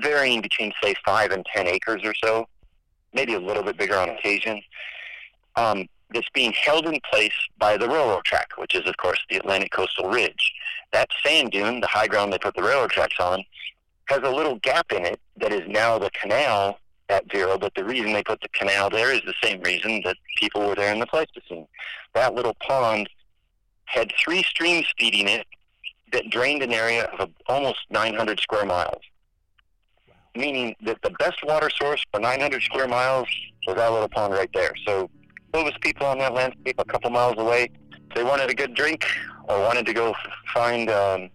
varying 0.00 0.40
between, 0.40 0.72
say, 0.82 0.94
five 1.04 1.30
and 1.30 1.44
ten 1.46 1.66
acres 1.66 2.02
or 2.04 2.14
so, 2.22 2.48
maybe 3.12 3.34
a 3.34 3.40
little 3.40 3.62
bit 3.62 3.76
bigger 3.76 3.96
on 3.96 4.08
occasion. 4.10 4.60
Um, 5.56 5.86
that's 6.12 6.28
being 6.32 6.52
held 6.52 6.86
in 6.86 6.98
place 7.10 7.34
by 7.58 7.76
the 7.76 7.86
railroad 7.86 8.24
track, 8.24 8.56
which 8.56 8.74
is, 8.74 8.88
of 8.88 8.96
course, 8.96 9.18
the 9.28 9.36
Atlantic 9.36 9.70
Coastal 9.72 10.08
Ridge. 10.08 10.52
That 10.92 11.08
sand 11.24 11.50
dune, 11.50 11.80
the 11.80 11.86
high 11.86 12.06
ground 12.06 12.32
they 12.32 12.38
put 12.38 12.54
the 12.54 12.62
railroad 12.62 12.90
tracks 12.90 13.16
on, 13.20 13.44
has 14.06 14.20
a 14.22 14.30
little 14.30 14.56
gap 14.60 14.90
in 14.90 15.04
it 15.04 15.20
that 15.36 15.52
is 15.52 15.68
now 15.68 15.98
the 15.98 16.10
canal 16.10 16.78
at 17.08 17.30
Vero, 17.30 17.58
but 17.58 17.74
the 17.74 17.84
reason 17.84 18.12
they 18.12 18.22
put 18.22 18.40
the 18.40 18.48
canal 18.50 18.90
there 18.90 19.12
is 19.12 19.20
the 19.24 19.34
same 19.42 19.60
reason 19.62 20.02
that 20.04 20.16
people 20.36 20.66
were 20.66 20.74
there 20.74 20.92
in 20.92 21.00
the 21.00 21.06
Pleistocene. 21.06 21.66
That 22.14 22.34
little 22.34 22.54
pond 22.54 23.08
had 23.86 24.12
three 24.22 24.42
streams 24.42 24.86
feeding 24.98 25.28
it 25.28 25.46
that 26.12 26.30
drained 26.30 26.62
an 26.62 26.72
area 26.72 27.04
of 27.18 27.30
almost 27.46 27.80
900 27.90 28.40
square 28.40 28.64
miles. 28.64 29.02
Meaning 30.36 30.76
that 30.82 30.98
the 31.02 31.10
best 31.18 31.38
water 31.44 31.70
source 31.70 32.02
for 32.12 32.20
900 32.20 32.62
square 32.62 32.88
miles 32.88 33.28
was 33.66 33.76
that 33.76 33.90
little 33.90 34.08
pond 34.08 34.34
right 34.34 34.50
there. 34.52 34.72
So 34.86 35.10
those 35.52 35.72
people 35.80 36.06
on 36.06 36.18
that 36.18 36.34
landscape 36.34 36.76
a 36.78 36.84
couple 36.84 37.10
miles 37.10 37.34
away, 37.38 37.70
if 37.90 38.14
they 38.14 38.24
wanted 38.24 38.50
a 38.50 38.54
good 38.54 38.74
drink 38.74 39.06
or 39.48 39.58
wanted 39.60 39.86
to 39.86 39.92
go 39.94 40.14
find 40.52 40.90
um, 40.90 41.30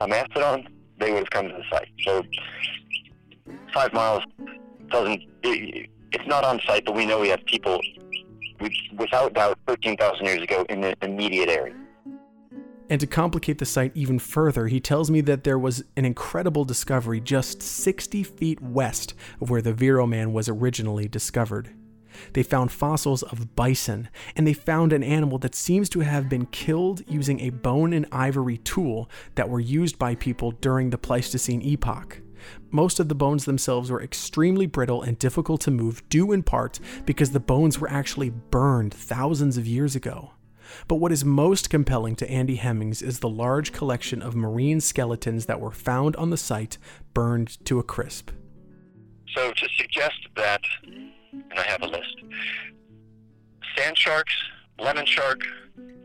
a 0.00 0.08
mastodon, 0.08 0.68
they 0.98 1.10
would 1.10 1.18
have 1.18 1.30
come 1.30 1.48
to 1.48 1.54
the 1.54 1.64
site. 1.70 1.88
So 2.04 2.22
five 3.74 3.92
miles 3.92 4.22
doesn't. 4.90 5.22
It, 5.42 5.90
it's 6.12 6.26
not 6.26 6.44
on 6.44 6.60
site, 6.66 6.84
but 6.84 6.94
we 6.94 7.04
know 7.04 7.20
we 7.20 7.28
have 7.28 7.44
people, 7.46 7.80
without 8.98 9.34
doubt, 9.34 9.58
13,000 9.66 10.24
years 10.24 10.42
ago 10.42 10.64
in 10.68 10.80
the 10.80 10.94
immediate 11.02 11.48
area. 11.48 11.74
And 12.88 13.00
to 13.00 13.06
complicate 13.06 13.58
the 13.58 13.66
site 13.66 13.92
even 13.94 14.18
further, 14.20 14.68
he 14.68 14.78
tells 14.78 15.10
me 15.10 15.20
that 15.22 15.42
there 15.42 15.58
was 15.58 15.82
an 15.96 16.04
incredible 16.04 16.64
discovery 16.64 17.20
just 17.20 17.60
60 17.60 18.22
feet 18.22 18.62
west 18.62 19.14
of 19.40 19.50
where 19.50 19.62
the 19.62 19.72
Vero 19.72 20.06
Man 20.06 20.32
was 20.32 20.48
originally 20.48 21.08
discovered. 21.08 21.70
They 22.32 22.42
found 22.42 22.70
fossils 22.70 23.22
of 23.24 23.56
bison, 23.56 24.08
and 24.36 24.46
they 24.46 24.52
found 24.52 24.92
an 24.92 25.02
animal 25.02 25.38
that 25.38 25.54
seems 25.54 25.88
to 25.90 26.00
have 26.00 26.28
been 26.28 26.46
killed 26.46 27.02
using 27.08 27.40
a 27.40 27.50
bone 27.50 27.92
and 27.92 28.06
ivory 28.12 28.58
tool 28.58 29.10
that 29.34 29.48
were 29.48 29.60
used 29.60 29.98
by 29.98 30.14
people 30.14 30.52
during 30.52 30.90
the 30.90 30.98
Pleistocene 30.98 31.60
epoch. 31.60 32.22
Most 32.76 33.00
of 33.00 33.08
the 33.08 33.14
bones 33.14 33.46
themselves 33.46 33.90
were 33.90 34.02
extremely 34.02 34.66
brittle 34.66 35.00
and 35.00 35.18
difficult 35.18 35.62
to 35.62 35.70
move, 35.70 36.06
due 36.10 36.30
in 36.32 36.42
part 36.42 36.78
because 37.06 37.30
the 37.30 37.40
bones 37.40 37.78
were 37.78 37.88
actually 37.88 38.28
burned 38.28 38.92
thousands 38.92 39.56
of 39.56 39.66
years 39.66 39.96
ago. 39.96 40.32
But 40.86 40.96
what 40.96 41.10
is 41.10 41.24
most 41.24 41.70
compelling 41.70 42.16
to 42.16 42.30
Andy 42.30 42.56
Hemmings 42.56 43.00
is 43.00 43.20
the 43.20 43.30
large 43.30 43.72
collection 43.72 44.20
of 44.20 44.36
marine 44.36 44.82
skeletons 44.82 45.46
that 45.46 45.58
were 45.58 45.70
found 45.70 46.16
on 46.16 46.28
the 46.28 46.36
site, 46.36 46.76
burned 47.14 47.64
to 47.64 47.78
a 47.78 47.82
crisp. 47.82 48.30
So 49.34 49.52
to 49.52 49.68
suggest 49.78 50.28
that, 50.36 50.60
and 50.84 51.12
I 51.56 51.62
have 51.62 51.80
a 51.80 51.86
list, 51.86 52.24
sand 53.74 53.96
sharks, 53.96 54.34
lemon 54.78 55.06
shark, 55.06 55.40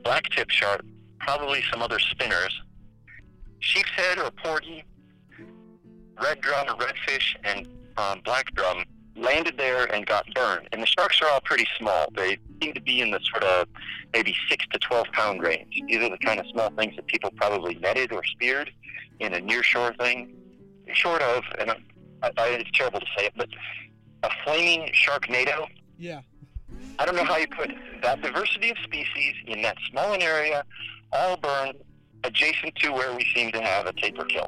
black 0.05 0.23
tip 0.29 0.49
shark, 0.49 0.85
probably 1.19 1.63
some 1.69 1.81
other 1.81 1.99
spinners, 1.99 2.61
sheep's 3.59 3.91
head 3.91 4.19
or 4.19 4.31
porgy, 4.31 4.85
red 6.21 6.41
drum 6.41 6.67
redfish, 6.67 7.35
and 7.43 7.67
um, 7.97 8.21
black 8.23 8.53
drum 8.53 8.85
landed 9.15 9.57
there 9.57 9.85
and 9.93 10.05
got 10.05 10.25
burned. 10.33 10.67
And 10.71 10.81
the 10.81 10.87
sharks 10.87 11.21
are 11.21 11.29
all 11.29 11.41
pretty 11.41 11.67
small. 11.77 12.07
They 12.15 12.37
seem 12.61 12.73
to 12.73 12.81
be 12.81 13.01
in 13.01 13.11
the 13.11 13.19
sort 13.31 13.43
of 13.43 13.67
maybe 14.13 14.35
six 14.49 14.65
to 14.71 14.79
twelve 14.79 15.07
pound 15.13 15.41
range. 15.41 15.81
These 15.87 15.97
are 15.97 16.09
the 16.09 16.17
kind 16.17 16.39
of 16.39 16.45
small 16.51 16.69
things 16.71 16.95
that 16.95 17.07
people 17.07 17.31
probably 17.35 17.75
netted 17.75 18.11
or 18.11 18.23
speared 18.23 18.71
in 19.19 19.33
a 19.33 19.39
near 19.39 19.63
shore 19.63 19.93
thing. 19.99 20.35
Short 20.93 21.21
of, 21.21 21.43
and 21.59 21.71
I, 21.71 22.31
I, 22.37 22.47
it's 22.49 22.71
terrible 22.73 22.99
to 22.99 23.05
say 23.17 23.25
it, 23.25 23.33
but 23.35 23.49
a 24.23 24.29
flaming 24.43 24.89
shark 24.93 25.27
sharknado. 25.27 25.67
Yeah. 25.97 26.21
I 26.99 27.05
don't 27.05 27.15
know 27.15 27.23
how 27.23 27.37
you 27.37 27.47
put 27.47 27.71
that 28.01 28.21
diversity 28.21 28.69
of 28.71 28.77
species 28.83 29.35
in 29.47 29.61
that 29.61 29.77
small 29.89 30.13
an 30.13 30.21
area, 30.21 30.63
all 31.11 31.37
burned 31.37 31.75
adjacent 32.23 32.75
to 32.75 32.91
where 32.91 33.15
we 33.15 33.25
seem 33.33 33.51
to 33.51 33.61
have 33.61 33.87
a 33.87 33.93
tapir 33.93 34.25
kill. 34.25 34.47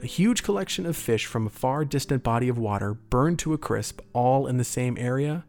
A 0.00 0.06
huge 0.06 0.44
collection 0.44 0.86
of 0.86 0.96
fish 0.96 1.26
from 1.26 1.48
a 1.48 1.50
far 1.50 1.84
distant 1.84 2.22
body 2.22 2.48
of 2.48 2.56
water 2.56 2.94
burned 2.94 3.40
to 3.40 3.52
a 3.52 3.58
crisp, 3.58 4.00
all 4.12 4.46
in 4.46 4.56
the 4.56 4.62
same 4.62 4.96
area? 4.96 5.44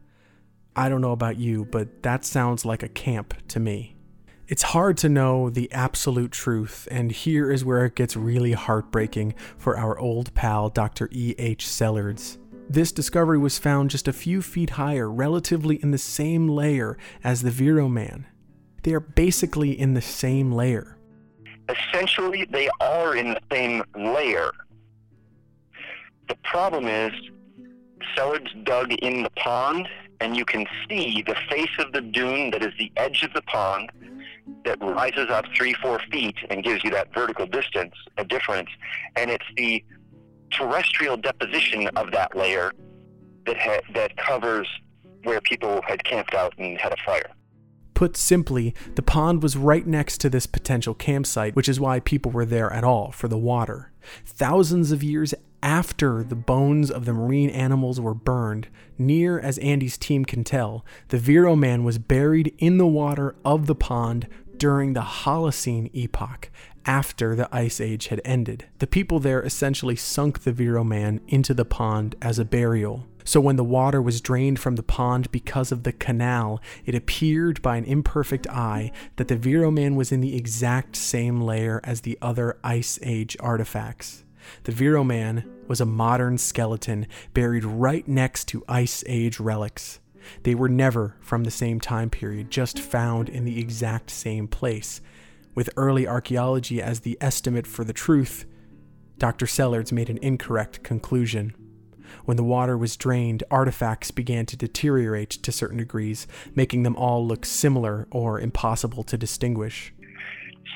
I 0.74 0.88
don't 0.88 1.00
know 1.00 1.12
about 1.12 1.36
you, 1.36 1.66
but 1.66 2.02
that 2.02 2.24
sounds 2.24 2.64
like 2.64 2.82
a 2.82 2.88
camp 2.88 3.32
to 3.48 3.60
me. 3.60 3.94
It's 4.48 4.62
hard 4.62 4.96
to 4.98 5.08
know 5.08 5.50
the 5.50 5.70
absolute 5.70 6.32
truth, 6.32 6.88
and 6.90 7.12
here 7.12 7.52
is 7.52 7.64
where 7.64 7.84
it 7.84 7.94
gets 7.94 8.16
really 8.16 8.50
heartbreaking 8.50 9.36
for 9.56 9.78
our 9.78 9.96
old 9.96 10.34
pal, 10.34 10.68
Dr. 10.68 11.08
E. 11.12 11.36
H. 11.38 11.66
Sellards. 11.66 12.36
This 12.68 12.90
discovery 12.90 13.38
was 13.38 13.56
found 13.56 13.90
just 13.90 14.08
a 14.08 14.12
few 14.12 14.42
feet 14.42 14.70
higher, 14.70 15.08
relatively 15.08 15.76
in 15.76 15.92
the 15.92 15.98
same 15.98 16.48
layer 16.48 16.98
as 17.22 17.42
the 17.42 17.52
Vero 17.52 17.88
Man. 17.88 18.26
They 18.82 18.94
are 18.94 19.00
basically 19.00 19.78
in 19.78 19.94
the 19.94 20.02
same 20.02 20.50
layer 20.50 20.96
essentially 21.74 22.46
they 22.50 22.68
are 22.80 23.16
in 23.16 23.30
the 23.30 23.40
same 23.50 23.82
layer. 23.96 24.50
The 26.28 26.36
problem 26.44 26.86
is 26.86 27.12
Sellards 28.16 28.64
dug 28.64 28.92
in 28.92 29.22
the 29.22 29.30
pond, 29.30 29.88
and 30.20 30.36
you 30.36 30.44
can 30.44 30.66
see 30.88 31.22
the 31.26 31.36
face 31.48 31.70
of 31.78 31.92
the 31.92 32.00
dune 32.00 32.50
that 32.50 32.62
is 32.62 32.72
the 32.78 32.92
edge 32.96 33.22
of 33.22 33.32
the 33.32 33.42
pond 33.42 33.90
that 34.64 34.78
rises 34.80 35.28
up 35.30 35.44
three, 35.56 35.74
four 35.74 36.00
feet 36.10 36.36
and 36.50 36.62
gives 36.64 36.82
you 36.84 36.90
that 36.90 37.12
vertical 37.14 37.46
distance, 37.46 37.94
a 38.18 38.24
difference. 38.24 38.68
And 39.16 39.30
it's 39.30 39.44
the 39.56 39.84
terrestrial 40.50 41.16
deposition 41.16 41.88
of 41.96 42.10
that 42.12 42.36
layer 42.36 42.72
that 43.46 43.56
ha- 43.58 43.80
that 43.94 44.16
covers 44.16 44.68
where 45.22 45.40
people 45.40 45.80
had 45.86 46.02
camped 46.04 46.34
out 46.34 46.54
and 46.58 46.78
had 46.78 46.92
a 46.92 46.96
fire. 47.04 47.30
Put 48.00 48.16
simply, 48.16 48.74
the 48.94 49.02
pond 49.02 49.42
was 49.42 49.58
right 49.58 49.86
next 49.86 50.22
to 50.22 50.30
this 50.30 50.46
potential 50.46 50.94
campsite, 50.94 51.54
which 51.54 51.68
is 51.68 51.78
why 51.78 52.00
people 52.00 52.32
were 52.32 52.46
there 52.46 52.72
at 52.72 52.82
all, 52.82 53.12
for 53.12 53.28
the 53.28 53.36
water. 53.36 53.92
Thousands 54.24 54.90
of 54.90 55.02
years 55.02 55.34
after 55.62 56.24
the 56.24 56.34
bones 56.34 56.90
of 56.90 57.04
the 57.04 57.12
marine 57.12 57.50
animals 57.50 58.00
were 58.00 58.14
burned, 58.14 58.68
near 58.96 59.38
as 59.38 59.58
Andy's 59.58 59.98
team 59.98 60.24
can 60.24 60.44
tell, 60.44 60.82
the 61.08 61.18
Vero 61.18 61.54
man 61.54 61.84
was 61.84 61.98
buried 61.98 62.54
in 62.56 62.78
the 62.78 62.86
water 62.86 63.36
of 63.44 63.66
the 63.66 63.74
pond 63.74 64.26
during 64.56 64.94
the 64.94 65.02
Holocene 65.02 65.90
epoch, 65.92 66.50
after 66.86 67.36
the 67.36 67.54
Ice 67.54 67.82
Age 67.82 68.06
had 68.06 68.22
ended. 68.24 68.64
The 68.78 68.86
people 68.86 69.20
there 69.20 69.42
essentially 69.42 69.96
sunk 69.96 70.44
the 70.44 70.52
Vero 70.52 70.82
man 70.82 71.20
into 71.28 71.52
the 71.52 71.66
pond 71.66 72.16
as 72.22 72.38
a 72.38 72.46
burial. 72.46 73.06
So 73.24 73.40
when 73.40 73.56
the 73.56 73.64
water 73.64 74.00
was 74.00 74.20
drained 74.20 74.58
from 74.58 74.76
the 74.76 74.82
pond 74.82 75.30
because 75.30 75.72
of 75.72 75.82
the 75.82 75.92
canal, 75.92 76.60
it 76.84 76.94
appeared 76.94 77.62
by 77.62 77.76
an 77.76 77.84
imperfect 77.84 78.48
eye 78.48 78.92
that 79.16 79.28
the 79.28 79.36
Vero 79.36 79.70
Man 79.70 79.94
was 79.96 80.12
in 80.12 80.20
the 80.20 80.36
exact 80.36 80.96
same 80.96 81.40
layer 81.40 81.80
as 81.84 82.00
the 82.00 82.18
other 82.22 82.58
Ice 82.64 82.98
Age 83.02 83.36
artifacts. 83.40 84.24
The 84.64 84.72
Vero 84.72 85.04
Man 85.04 85.44
was 85.68 85.80
a 85.80 85.86
modern 85.86 86.38
skeleton 86.38 87.06
buried 87.34 87.64
right 87.64 88.06
next 88.08 88.48
to 88.48 88.64
Ice 88.68 89.04
Age 89.06 89.38
relics. 89.38 90.00
They 90.42 90.54
were 90.54 90.68
never 90.68 91.16
from 91.20 91.44
the 91.44 91.50
same 91.50 91.80
time 91.80 92.10
period, 92.10 92.50
just 92.50 92.78
found 92.78 93.28
in 93.28 93.44
the 93.44 93.58
exact 93.58 94.10
same 94.10 94.48
place. 94.48 95.00
With 95.54 95.70
early 95.76 96.06
archaeology 96.06 96.80
as 96.80 97.00
the 97.00 97.18
estimate 97.20 97.66
for 97.66 97.84
the 97.84 97.92
truth, 97.92 98.44
Dr. 99.18 99.46
Sellards 99.46 99.92
made 99.92 100.08
an 100.08 100.18
incorrect 100.22 100.82
conclusion. 100.82 101.54
When 102.30 102.36
the 102.36 102.44
water 102.44 102.78
was 102.78 102.96
drained, 102.96 103.42
artifacts 103.50 104.12
began 104.12 104.46
to 104.46 104.56
deteriorate 104.56 105.30
to 105.30 105.50
certain 105.50 105.78
degrees, 105.78 106.28
making 106.54 106.84
them 106.84 106.94
all 106.94 107.26
look 107.26 107.44
similar 107.44 108.06
or 108.12 108.38
impossible 108.38 109.02
to 109.02 109.18
distinguish. 109.18 109.92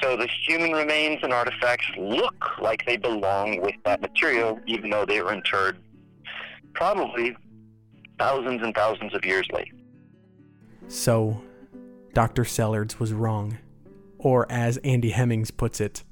So 0.02 0.16
the 0.16 0.26
human 0.48 0.72
remains 0.72 1.20
and 1.22 1.32
artifacts 1.32 1.86
look 1.96 2.58
like 2.60 2.84
they 2.86 2.96
belong 2.96 3.60
with 3.62 3.76
that 3.84 4.00
material, 4.00 4.58
even 4.66 4.90
though 4.90 5.06
they 5.06 5.22
were 5.22 5.32
interred 5.32 5.78
probably 6.72 7.36
thousands 8.18 8.60
and 8.64 8.74
thousands 8.74 9.14
of 9.14 9.24
years 9.24 9.46
late. 9.52 9.70
So, 10.88 11.40
Dr. 12.14 12.42
Sellards 12.42 12.98
was 12.98 13.12
wrong. 13.12 13.58
Or, 14.18 14.50
as 14.50 14.78
Andy 14.78 15.10
Hemmings 15.10 15.52
puts 15.52 15.80
it, 15.80 16.02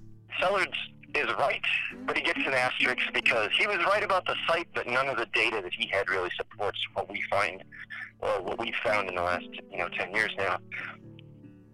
Sellards 0.40 0.76
is 1.14 1.28
right, 1.38 1.62
but 2.06 2.16
he 2.16 2.22
gets 2.22 2.38
an 2.38 2.54
asterisk 2.54 3.12
because 3.12 3.50
he 3.58 3.66
was 3.66 3.78
right 3.78 4.02
about 4.02 4.24
the 4.26 4.34
site, 4.48 4.68
but 4.74 4.86
none 4.86 5.08
of 5.08 5.16
the 5.16 5.26
data 5.34 5.60
that 5.62 5.72
he 5.72 5.86
had 5.88 6.08
really 6.08 6.30
supports 6.36 6.78
what 6.94 7.10
we 7.10 7.22
find, 7.30 7.62
or 8.20 8.42
what 8.42 8.58
we've 8.58 8.74
found 8.82 9.08
in 9.08 9.14
the 9.14 9.22
last 9.22 9.46
you 9.70 9.78
know 9.78 9.88
10 9.88 10.14
years 10.14 10.30
now. 10.38 10.58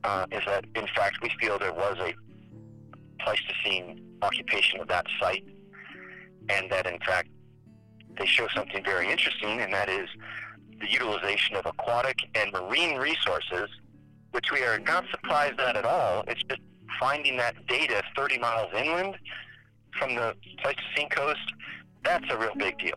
Uh, 0.05 0.27
is 0.31 0.42
that 0.46 0.64
in 0.74 0.87
fact 0.94 1.18
we 1.22 1.31
feel 1.40 1.59
there 1.59 1.72
was 1.72 1.96
a 2.01 2.14
Pleistocene 3.20 4.01
occupation 4.22 4.81
of 4.81 4.88
that 4.88 5.07
site, 5.20 5.44
and 6.48 6.70
that 6.70 6.87
in 6.87 6.98
fact 7.01 7.29
they 8.18 8.27
show 8.27 8.48
something 8.55 8.83
very 8.85 9.11
interesting, 9.11 9.61
and 9.61 9.72
that 9.72 9.88
is 9.88 10.09
the 10.81 10.90
utilization 10.90 11.57
of 11.57 11.66
aquatic 11.66 12.18
and 12.35 12.53
marine 12.53 12.98
resources, 12.98 13.68
which 14.31 14.51
we 14.53 14.62
are 14.62 14.79
not 14.79 15.05
surprised 15.11 15.59
at 15.61 15.77
at 15.77 15.85
all. 15.85 16.24
It's 16.29 16.42
just 16.44 16.61
finding 16.98 17.37
that 17.37 17.54
data 17.66 18.02
30 18.16 18.38
miles 18.38 18.72
inland 18.74 19.16
from 19.98 20.14
the 20.14 20.34
Pleistocene 20.62 21.08
coast, 21.11 21.40
that's 22.04 22.24
a 22.30 22.38
real 22.38 22.54
big 22.56 22.78
deal. 22.78 22.94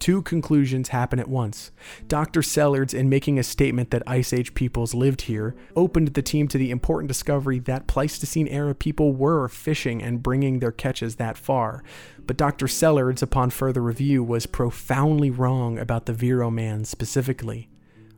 Two 0.00 0.22
conclusions 0.22 0.88
happen 0.88 1.18
at 1.18 1.28
once. 1.28 1.72
Dr. 2.08 2.40
Sellards, 2.40 2.94
in 2.94 3.10
making 3.10 3.38
a 3.38 3.42
statement 3.42 3.90
that 3.90 4.02
Ice 4.06 4.32
Age 4.32 4.54
peoples 4.54 4.94
lived 4.94 5.22
here, 5.22 5.54
opened 5.76 6.08
the 6.08 6.22
team 6.22 6.48
to 6.48 6.56
the 6.56 6.70
important 6.70 7.08
discovery 7.08 7.58
that 7.58 7.86
Pleistocene 7.86 8.48
era 8.48 8.74
people 8.74 9.12
were 9.12 9.46
fishing 9.46 10.02
and 10.02 10.22
bringing 10.22 10.58
their 10.58 10.72
catches 10.72 11.16
that 11.16 11.36
far. 11.36 11.84
But 12.26 12.38
Dr. 12.38 12.66
Sellards, 12.66 13.22
upon 13.22 13.50
further 13.50 13.82
review, 13.82 14.24
was 14.24 14.46
profoundly 14.46 15.28
wrong 15.28 15.78
about 15.78 16.06
the 16.06 16.14
Vero 16.14 16.50
man 16.50 16.86
specifically. 16.86 17.68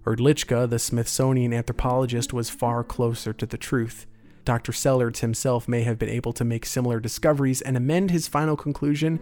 Hrdlicka, 0.04 0.70
the 0.70 0.78
Smithsonian 0.78 1.52
anthropologist, 1.52 2.32
was 2.32 2.48
far 2.48 2.84
closer 2.84 3.32
to 3.32 3.46
the 3.46 3.58
truth. 3.58 4.06
Dr. 4.44 4.72
Sellards 4.72 5.20
himself 5.20 5.68
may 5.68 5.82
have 5.82 5.98
been 5.98 6.08
able 6.08 6.32
to 6.32 6.44
make 6.44 6.66
similar 6.66 7.00
discoveries 7.00 7.60
and 7.60 7.76
amend 7.76 8.10
his 8.10 8.28
final 8.28 8.56
conclusion, 8.56 9.20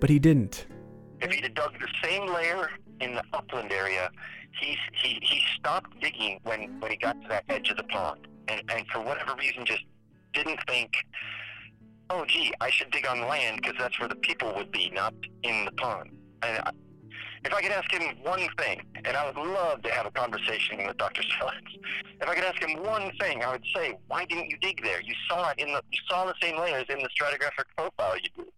but 0.00 0.10
he 0.10 0.18
didn't. 0.18 0.66
If 1.20 1.32
he'd 1.32 1.44
have 1.44 1.54
dug 1.54 1.72
the 1.80 1.88
same 2.02 2.32
layer 2.32 2.70
in 3.00 3.14
the 3.14 3.22
upland 3.32 3.72
area, 3.72 4.10
he, 4.60 4.76
he, 4.92 5.18
he 5.22 5.42
stopped 5.56 5.98
digging 6.00 6.40
when, 6.44 6.80
when 6.80 6.90
he 6.90 6.96
got 6.96 7.20
to 7.22 7.28
that 7.28 7.44
edge 7.48 7.70
of 7.70 7.76
the 7.76 7.84
pond. 7.84 8.26
And, 8.48 8.62
and 8.70 8.86
for 8.88 9.00
whatever 9.00 9.34
reason, 9.36 9.64
just 9.64 9.84
didn't 10.32 10.60
think, 10.68 10.92
oh, 12.10 12.24
gee, 12.26 12.52
I 12.60 12.70
should 12.70 12.90
dig 12.90 13.06
on 13.06 13.20
land 13.20 13.60
because 13.62 13.76
that's 13.78 13.98
where 13.98 14.08
the 14.08 14.16
people 14.16 14.54
would 14.54 14.70
be, 14.70 14.90
not 14.90 15.14
in 15.42 15.64
the 15.64 15.72
pond. 15.72 16.10
And 16.42 16.62
if 17.44 17.52
I 17.52 17.62
could 17.62 17.72
ask 17.72 17.90
him 17.92 18.02
one 18.22 18.46
thing, 18.58 18.82
and 18.94 19.16
I 19.16 19.26
would 19.26 19.36
love 19.36 19.82
to 19.82 19.90
have 19.90 20.06
a 20.06 20.10
conversation 20.10 20.86
with 20.86 20.96
Dr. 20.96 21.22
Sellards, 21.22 21.78
if 22.20 22.28
I 22.28 22.34
could 22.34 22.44
ask 22.44 22.62
him 22.62 22.82
one 22.82 23.12
thing, 23.20 23.42
I 23.42 23.52
would 23.52 23.64
say, 23.74 23.96
why 24.08 24.24
didn't 24.24 24.50
you 24.50 24.58
dig 24.58 24.82
there? 24.82 25.00
You 25.00 25.14
saw 25.28 25.50
it 25.50 25.58
in 25.58 25.68
the 25.72 25.82
you 25.90 25.98
saw 26.08 26.24
the 26.26 26.34
same 26.42 26.58
layers 26.58 26.86
in 26.88 26.98
the 26.98 27.08
stratigraphic 27.08 27.64
profile 27.76 28.16
you 28.16 28.28
did. 28.36 28.52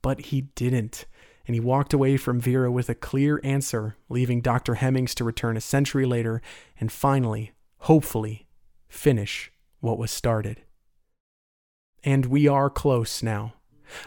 But 0.00 0.20
he 0.26 0.42
didn't, 0.54 1.06
and 1.46 1.54
he 1.54 1.60
walked 1.60 1.92
away 1.92 2.16
from 2.16 2.40
Vero 2.40 2.70
with 2.70 2.88
a 2.88 2.94
clear 2.94 3.40
answer, 3.44 3.96
leaving 4.08 4.40
Dr. 4.40 4.74
Hemmings 4.76 5.14
to 5.16 5.24
return 5.24 5.56
a 5.56 5.60
century 5.60 6.06
later 6.06 6.42
and 6.78 6.90
finally, 6.90 7.52
hopefully, 7.78 8.46
finish 8.88 9.52
what 9.80 9.98
was 9.98 10.10
started. 10.10 10.62
And 12.04 12.26
we 12.26 12.48
are 12.48 12.70
close 12.70 13.22
now. 13.22 13.54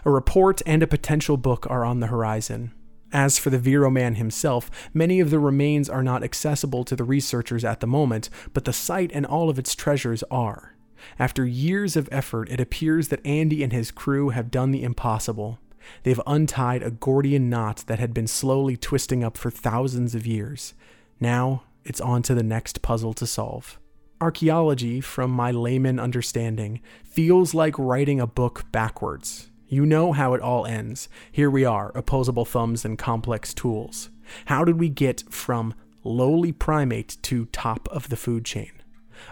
A 0.04 0.10
report 0.10 0.62
and 0.66 0.82
a 0.84 0.88
potential 0.88 1.38
book 1.38 1.66
are 1.70 1.86
on 1.86 2.00
the 2.00 2.08
horizon. 2.08 2.74
As 3.16 3.40
for 3.40 3.50
the 3.50 3.58
Vero 3.58 3.90
man 3.90 4.16
himself, 4.16 4.70
many 4.94 5.22
of 5.22 5.30
the 5.30 5.40
remains 5.40 5.90
are 5.90 6.04
not 6.04 6.22
accessible 6.22 6.84
to 6.84 6.98
the 6.98 7.06
researchers 7.06 7.64
at 7.64 7.80
the 7.80 7.88
moment, 7.88 8.30
but 8.52 8.66
the 8.66 8.74
site 8.74 9.10
and 9.14 9.26
all 9.26 9.50
of 9.50 9.58
its 9.58 9.74
treasures 9.74 10.22
are. 10.30 10.76
After 11.18 11.46
years 11.46 11.96
of 11.96 12.10
effort, 12.12 12.50
it 12.50 12.60
appears 12.60 13.08
that 13.08 13.26
Andy 13.26 13.64
and 13.64 13.72
his 13.72 13.90
crew 13.90 14.32
have 14.32 14.52
done 14.52 14.72
the 14.72 14.84
impossible. 14.84 15.60
They've 16.04 16.20
untied 16.28 16.84
a 16.84 16.92
Gordian 16.92 17.50
knot 17.50 17.86
that 17.88 18.00
had 18.00 18.14
been 18.14 18.28
slowly 18.28 18.76
twisting 18.76 19.24
up 19.24 19.38
for 19.38 19.50
thousands 19.50 20.14
of 20.14 20.28
years. 20.28 20.74
Now, 21.18 21.64
it's 21.86 22.02
on 22.02 22.22
to 22.24 22.36
the 22.36 22.44
next 22.44 22.82
puzzle 22.82 23.14
to 23.14 23.26
solve. 23.26 23.80
Archaeology, 24.20 25.00
from 25.00 25.32
my 25.32 25.52
layman 25.52 26.02
understanding, 26.02 26.82
feels 27.06 27.54
like 27.54 27.80
writing 27.80 28.20
a 28.20 28.28
book 28.28 28.70
backwards. 28.74 29.52
You 29.68 29.86
know 29.86 30.12
how 30.12 30.34
it 30.34 30.42
all 30.42 30.66
ends. 30.66 31.10
Here 31.32 31.50
we 31.50 31.66
are, 31.66 31.92
opposable 31.96 32.46
thumbs 32.46 32.86
and 32.86 32.98
complex 32.98 33.54
tools. 33.54 34.10
How 34.46 34.64
did 34.64 34.80
we 34.80 34.90
get 34.90 35.24
from 35.30 35.74
lowly 36.04 36.52
primate 36.52 37.18
to 37.24 37.46
top 37.48 37.88
of 37.90 38.10
the 38.10 38.16
food 38.16 38.46
chain? 38.46 38.72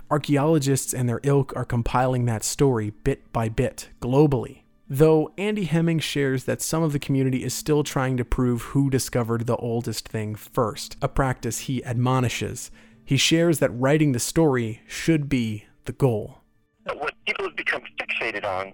Archaeologists 0.10 0.94
and 0.94 1.08
their 1.08 1.20
ilk 1.24 1.54
are 1.56 1.66
compiling 1.66 2.26
that 2.26 2.44
story 2.44 2.92
bit 3.04 3.32
by 3.32 3.50
bit, 3.50 3.90
globally. 4.02 4.62
Though 4.90 5.32
Andy 5.38 5.64
Hemming 5.64 6.00
shares 6.00 6.44
that 6.44 6.62
some 6.62 6.84
of 6.84 6.94
the 6.94 7.00
community 7.00 7.44
is 7.44 7.54
still 7.54 7.84
trying 7.84 8.18
to 8.18 8.26
prove 8.26 8.62
who 8.62 8.90
discovered 8.90 9.46
the 9.46 9.56
oldest 9.58 10.08
thing 10.08 10.36
first, 10.36 10.98
a 11.02 11.08
practice 11.08 11.60
he 11.60 11.84
admonishes. 11.84 12.70
He 13.06 13.18
shares 13.18 13.60
that 13.60 13.70
writing 13.72 14.12
the 14.12 14.20
story 14.20 14.82
should 14.88 15.30
be 15.30 15.66
the 15.86 15.94
goal. 15.94 16.42
What 16.86 17.14
people 17.26 17.46
have 17.46 17.56
become 17.56 17.82
fixated 18.00 18.46
on 18.46 18.74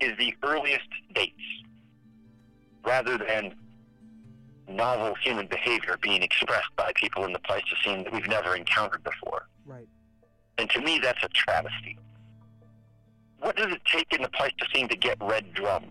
is 0.00 0.16
the 0.18 0.34
earliest 0.42 0.88
dates, 1.14 1.34
rather 2.84 3.18
than 3.18 3.54
novel 4.68 5.14
human 5.22 5.46
behavior 5.46 5.96
being 6.02 6.22
expressed 6.22 6.74
by 6.76 6.92
people 6.96 7.24
in 7.24 7.32
the 7.32 7.38
Pleistocene 7.40 8.04
that 8.04 8.12
we've 8.12 8.26
never 8.28 8.56
encountered 8.56 9.02
before. 9.04 9.48
Right. 9.64 9.88
And 10.58 10.68
to 10.70 10.80
me, 10.80 10.98
that's 10.98 11.22
a 11.22 11.28
travesty. 11.28 11.98
What 13.40 13.56
does 13.56 13.72
it 13.72 13.82
take 13.84 14.12
in 14.12 14.22
the 14.22 14.28
Pleistocene 14.30 14.88
to 14.88 14.96
get 14.96 15.18
red 15.20 15.52
drum? 15.52 15.84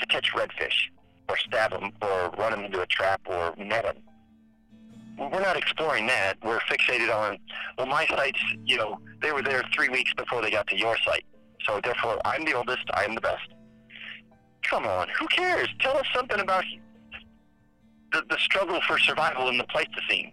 To 0.00 0.06
catch 0.06 0.32
redfish, 0.32 0.90
or 1.28 1.36
stab 1.38 1.72
them, 1.72 1.90
or 2.00 2.30
run 2.38 2.52
them 2.52 2.64
into 2.64 2.80
a 2.80 2.86
trap, 2.86 3.20
or 3.26 3.54
net 3.56 3.84
them? 3.84 3.96
We're 5.18 5.40
not 5.40 5.56
exploring 5.56 6.06
that. 6.06 6.36
We're 6.44 6.60
fixated 6.60 7.12
on, 7.12 7.38
well, 7.76 7.88
my 7.88 8.06
sites, 8.06 8.40
you 8.64 8.76
know, 8.76 9.00
they 9.20 9.32
were 9.32 9.42
there 9.42 9.64
three 9.74 9.88
weeks 9.88 10.14
before 10.14 10.42
they 10.42 10.50
got 10.50 10.68
to 10.68 10.78
your 10.78 10.96
site. 11.04 11.24
So 11.68 11.80
therefore, 11.84 12.18
I'm 12.24 12.44
the 12.44 12.54
oldest, 12.54 12.84
I'm 12.94 13.14
the 13.14 13.20
best. 13.20 13.48
Come 14.62 14.86
on, 14.86 15.08
who 15.18 15.26
cares? 15.28 15.68
Tell 15.80 15.96
us 15.96 16.06
something 16.14 16.40
about 16.40 16.64
the, 18.12 18.24
the 18.30 18.38
struggle 18.38 18.80
for 18.88 18.98
survival 18.98 19.48
in 19.48 19.58
the 19.58 19.64
Pleistocene. 19.64 20.32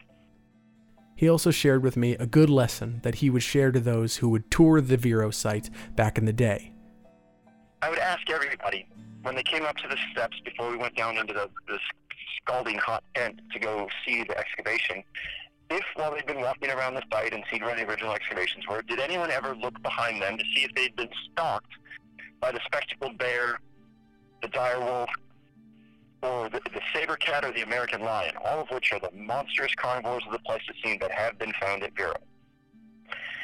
He 1.15 1.29
also 1.29 1.51
shared 1.51 1.83
with 1.83 1.97
me 1.97 2.13
a 2.13 2.25
good 2.25 2.49
lesson 2.49 3.01
that 3.03 3.15
he 3.15 3.29
would 3.29 3.43
share 3.43 3.71
to 3.71 3.79
those 3.79 4.17
who 4.17 4.29
would 4.29 4.49
tour 4.49 4.81
the 4.81 4.97
Vero 4.97 5.29
site 5.29 5.69
back 5.95 6.17
in 6.17 6.25
the 6.25 6.33
day. 6.33 6.73
I 7.81 7.89
would 7.89 7.99
ask 7.99 8.29
everybody 8.29 8.87
when 9.23 9.35
they 9.35 9.43
came 9.43 9.63
up 9.63 9.75
to 9.77 9.87
the 9.87 9.97
steps 10.11 10.37
before 10.43 10.71
we 10.71 10.77
went 10.77 10.95
down 10.95 11.17
into 11.17 11.33
the, 11.33 11.49
the 11.67 11.79
scalding 12.41 12.77
hot 12.77 13.03
tent 13.13 13.41
to 13.53 13.59
go 13.59 13.87
see 14.05 14.23
the 14.23 14.37
excavation, 14.37 15.03
if 15.69 15.83
while 15.95 16.13
they'd 16.13 16.25
been 16.25 16.41
walking 16.41 16.69
around 16.69 16.93
the 16.93 17.03
site 17.11 17.33
and 17.33 17.43
seen 17.51 17.63
where 17.63 17.75
the 17.75 17.87
original 17.87 18.13
excavations 18.13 18.67
were, 18.67 18.81
did 18.83 18.99
anyone 18.99 19.31
ever 19.31 19.55
look 19.55 19.81
behind 19.81 20.21
them 20.21 20.37
to 20.37 20.43
see 20.55 20.63
if 20.63 20.73
they'd 20.75 20.95
been 20.95 21.09
stalked 21.31 21.71
by 22.39 22.51
the 22.51 22.59
spectacled 22.65 23.17
bear, 23.17 23.59
the 24.41 24.47
dire 24.49 24.79
wolf, 24.79 25.09
or 26.21 26.49
the, 26.49 26.59
the 26.73 26.81
saber 26.93 27.15
cat 27.15 27.43
or 27.43 27.51
the 27.51 27.61
American 27.61 28.01
lion, 28.01 28.33
all 28.43 28.59
of 28.59 28.67
which 28.69 28.91
are 28.93 28.99
the 28.99 29.11
monstrous 29.15 29.73
carnivores 29.75 30.23
of 30.25 30.31
the 30.31 30.39
Pleistocene 30.39 30.97
that 30.99 31.11
have 31.11 31.37
been 31.37 31.53
found 31.59 31.83
at 31.83 31.95
Vero. 31.95 32.15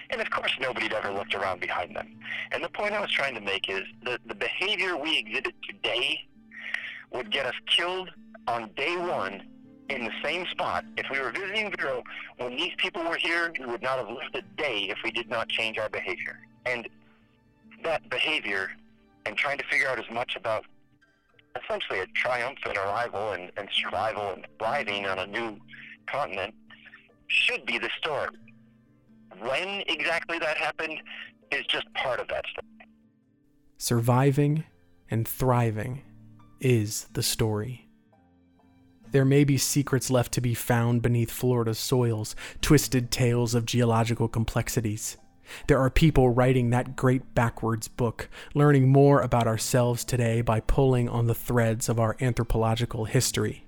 And 0.10 0.20
of 0.20 0.30
course, 0.30 0.52
nobody'd 0.60 0.94
ever 0.94 1.12
looked 1.12 1.34
around 1.34 1.62
behind 1.62 1.96
them. 1.96 2.20
And 2.52 2.64
the 2.64 2.70
point 2.70 2.94
I 2.94 3.00
was 3.00 3.12
trying 3.12 3.34
to 3.36 3.42
make 3.42 3.70
is 3.70 3.84
that 4.04 4.20
the 4.26 4.36
behavior 4.36 4.98
we 4.98 5.18
exhibit 5.18 5.56
today 5.68 6.28
would 7.14 7.32
get 7.32 7.46
us 7.46 7.56
killed 7.68 8.10
on 8.48 8.70
day 8.76 8.98
one 8.98 9.44
in 9.92 10.06
the 10.06 10.12
same 10.24 10.46
spot. 10.48 10.86
If 10.98 11.08
we 11.12 11.20
were 11.20 11.32
visiting 11.32 11.74
Vero 11.78 12.04
when 12.38 12.56
these 12.56 12.74
people 12.78 13.04
were 13.04 13.18
here, 13.18 13.52
we 13.60 13.66
would 13.66 13.82
not 13.82 13.98
have 13.98 14.10
lived 14.10 14.36
a 14.36 14.42
day 14.62 14.88
if 14.90 14.98
we 15.04 15.12
did 15.12 15.30
not 15.30 15.50
change 15.50 15.78
our 15.78 15.90
behavior. 15.90 16.40
And 16.66 16.88
that 17.84 18.10
behavior 18.10 18.72
and 19.26 19.36
trying 19.36 19.58
to 19.58 19.64
figure 19.66 19.88
out 19.88 20.00
as 20.00 20.10
much 20.12 20.36
about 20.36 20.66
essentially 21.62 22.00
a 22.00 22.08
triumphant 22.08 22.78
arrival 22.78 23.34
and, 23.34 23.52
and 23.58 23.68
survival 23.72 24.34
and 24.34 24.48
thriving 24.58 25.06
on 25.06 25.20
a 25.20 25.28
new 25.28 25.58
continent 26.08 26.54
should 27.28 27.66
be 27.66 27.78
the 27.78 27.90
story. 27.98 28.30
When 29.40 29.84
exactly 29.88 30.40
that 30.40 30.58
happened 30.58 31.02
is 31.52 31.66
just 31.66 31.92
part 31.94 32.20
of 32.20 32.28
that 32.30 32.46
story. 32.48 32.68
Surviving 33.78 34.64
and 35.10 35.28
thriving 35.28 36.04
is 36.60 37.08
the 37.14 37.24
story. 37.24 37.90
There 39.12 39.26
may 39.26 39.44
be 39.44 39.58
secrets 39.58 40.10
left 40.10 40.32
to 40.34 40.42
be 40.42 40.54
found 40.54 41.02
beneath 41.02 41.32
Florida's 41.32 41.80
soils, 41.80 42.36
twisted 42.62 43.12
tales 43.12 43.54
of 43.54 43.66
geological 43.66 44.28
complexities. 44.28 45.18
There 45.68 45.80
are 45.80 45.90
people 45.90 46.30
writing 46.30 46.70
that 46.70 46.96
great 46.96 47.36
backwards 47.36 47.90
book, 47.90 48.30
learning 48.54 48.88
more 48.88 49.20
about 49.22 49.48
ourselves 49.48 50.06
today 50.06 50.42
by 50.42 50.62
pulling 50.62 51.10
on 51.10 51.28
the 51.28 51.36
threads 51.36 51.90
of 51.90 52.00
our 52.00 52.16
anthropological 52.22 53.04
history. 53.04 53.66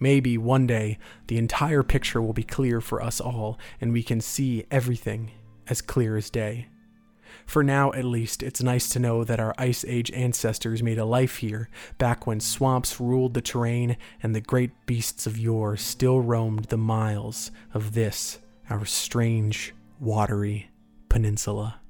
Maybe 0.00 0.38
one 0.38 0.66
day 0.66 0.98
the 1.26 1.36
entire 1.36 1.82
picture 1.82 2.22
will 2.22 2.32
be 2.32 2.42
clear 2.42 2.80
for 2.80 3.02
us 3.02 3.20
all, 3.20 3.58
and 3.80 3.92
we 3.92 4.02
can 4.02 4.20
see 4.20 4.64
everything 4.70 5.32
as 5.68 5.82
clear 5.82 6.16
as 6.16 6.30
day. 6.30 6.68
For 7.46 7.62
now, 7.62 7.92
at 7.92 8.04
least, 8.04 8.42
it's 8.42 8.62
nice 8.62 8.88
to 8.90 8.98
know 8.98 9.24
that 9.24 9.40
our 9.40 9.54
Ice 9.58 9.84
Age 9.86 10.10
ancestors 10.12 10.82
made 10.82 10.98
a 10.98 11.04
life 11.04 11.36
here, 11.36 11.68
back 11.98 12.26
when 12.26 12.40
swamps 12.40 13.00
ruled 13.00 13.34
the 13.34 13.40
terrain 13.40 13.96
and 14.22 14.34
the 14.34 14.40
great 14.40 14.70
beasts 14.86 15.26
of 15.26 15.38
yore 15.38 15.76
still 15.76 16.20
roamed 16.20 16.64
the 16.64 16.78
miles 16.78 17.50
of 17.74 17.94
this, 17.94 18.38
our 18.70 18.84
strange, 18.84 19.74
watery 20.00 20.70
peninsula. 21.08 21.81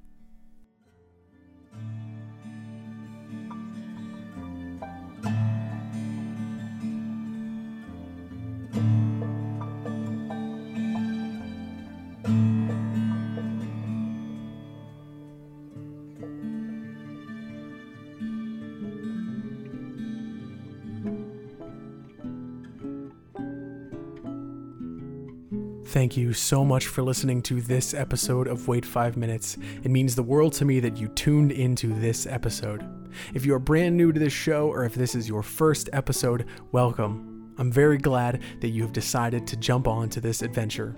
Thank 26.12 26.26
you 26.26 26.34
so 26.34 26.62
much 26.62 26.88
for 26.88 27.02
listening 27.02 27.40
to 27.44 27.62
this 27.62 27.94
episode 27.94 28.46
of 28.46 28.68
Wait 28.68 28.84
5 28.84 29.16
Minutes. 29.16 29.56
It 29.82 29.90
means 29.90 30.14
the 30.14 30.22
world 30.22 30.52
to 30.52 30.66
me 30.66 30.78
that 30.78 30.98
you 30.98 31.08
tuned 31.08 31.52
into 31.52 31.94
this 31.94 32.26
episode. 32.26 32.86
If 33.32 33.46
you 33.46 33.54
are 33.54 33.58
brand 33.58 33.96
new 33.96 34.12
to 34.12 34.20
this 34.20 34.30
show 34.30 34.68
or 34.68 34.84
if 34.84 34.94
this 34.94 35.14
is 35.14 35.26
your 35.26 35.42
first 35.42 35.88
episode, 35.94 36.44
welcome. 36.70 37.54
I'm 37.56 37.72
very 37.72 37.96
glad 37.96 38.42
that 38.60 38.68
you 38.68 38.82
have 38.82 38.92
decided 38.92 39.46
to 39.46 39.56
jump 39.56 39.88
on 39.88 40.10
to 40.10 40.20
this 40.20 40.42
adventure. 40.42 40.94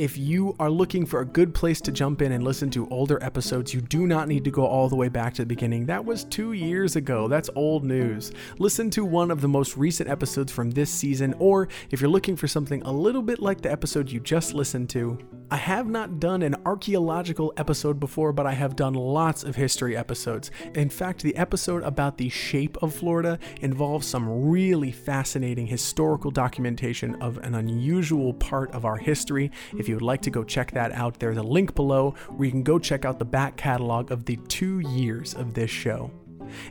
If 0.00 0.16
you 0.16 0.56
are 0.58 0.70
looking 0.70 1.04
for 1.04 1.20
a 1.20 1.26
good 1.26 1.52
place 1.52 1.78
to 1.82 1.92
jump 1.92 2.22
in 2.22 2.32
and 2.32 2.42
listen 2.42 2.70
to 2.70 2.88
older 2.88 3.22
episodes, 3.22 3.74
you 3.74 3.82
do 3.82 4.06
not 4.06 4.28
need 4.28 4.44
to 4.44 4.50
go 4.50 4.64
all 4.64 4.88
the 4.88 4.96
way 4.96 5.10
back 5.10 5.34
to 5.34 5.42
the 5.42 5.46
beginning. 5.46 5.84
That 5.84 6.02
was 6.02 6.24
two 6.24 6.52
years 6.52 6.96
ago. 6.96 7.28
That's 7.28 7.50
old 7.54 7.84
news. 7.84 8.32
Listen 8.58 8.88
to 8.92 9.04
one 9.04 9.30
of 9.30 9.42
the 9.42 9.48
most 9.48 9.76
recent 9.76 10.08
episodes 10.08 10.50
from 10.50 10.70
this 10.70 10.88
season, 10.88 11.34
or 11.38 11.68
if 11.90 12.00
you're 12.00 12.08
looking 12.08 12.34
for 12.34 12.48
something 12.48 12.80
a 12.84 12.90
little 12.90 13.20
bit 13.20 13.40
like 13.40 13.60
the 13.60 13.70
episode 13.70 14.08
you 14.08 14.20
just 14.20 14.54
listened 14.54 14.88
to, 14.88 15.18
I 15.52 15.56
have 15.56 15.88
not 15.88 16.20
done 16.20 16.42
an 16.42 16.54
archaeological 16.64 17.52
episode 17.56 17.98
before, 17.98 18.32
but 18.32 18.46
I 18.46 18.52
have 18.52 18.76
done 18.76 18.94
lots 18.94 19.42
of 19.42 19.56
history 19.56 19.96
episodes. 19.96 20.52
In 20.76 20.88
fact, 20.88 21.22
the 21.22 21.36
episode 21.36 21.82
about 21.82 22.16
the 22.16 22.28
shape 22.28 22.78
of 22.82 22.94
Florida 22.94 23.36
involves 23.60 24.06
some 24.06 24.48
really 24.48 24.92
fascinating 24.92 25.66
historical 25.66 26.30
documentation 26.30 27.20
of 27.20 27.36
an 27.38 27.56
unusual 27.56 28.32
part 28.32 28.70
of 28.70 28.84
our 28.84 28.96
history. 28.96 29.50
If 29.76 29.88
you 29.90 29.96
would 29.96 30.02
like 30.02 30.22
to 30.22 30.30
go 30.30 30.42
check 30.42 30.70
that 30.72 30.92
out, 30.92 31.18
there's 31.18 31.36
a 31.36 31.42
link 31.42 31.74
below 31.74 32.14
where 32.28 32.46
you 32.46 32.52
can 32.52 32.62
go 32.62 32.78
check 32.78 33.04
out 33.04 33.18
the 33.18 33.24
back 33.24 33.56
catalog 33.56 34.10
of 34.10 34.24
the 34.24 34.36
two 34.48 34.80
years 34.80 35.34
of 35.34 35.52
this 35.54 35.70
show. 35.70 36.10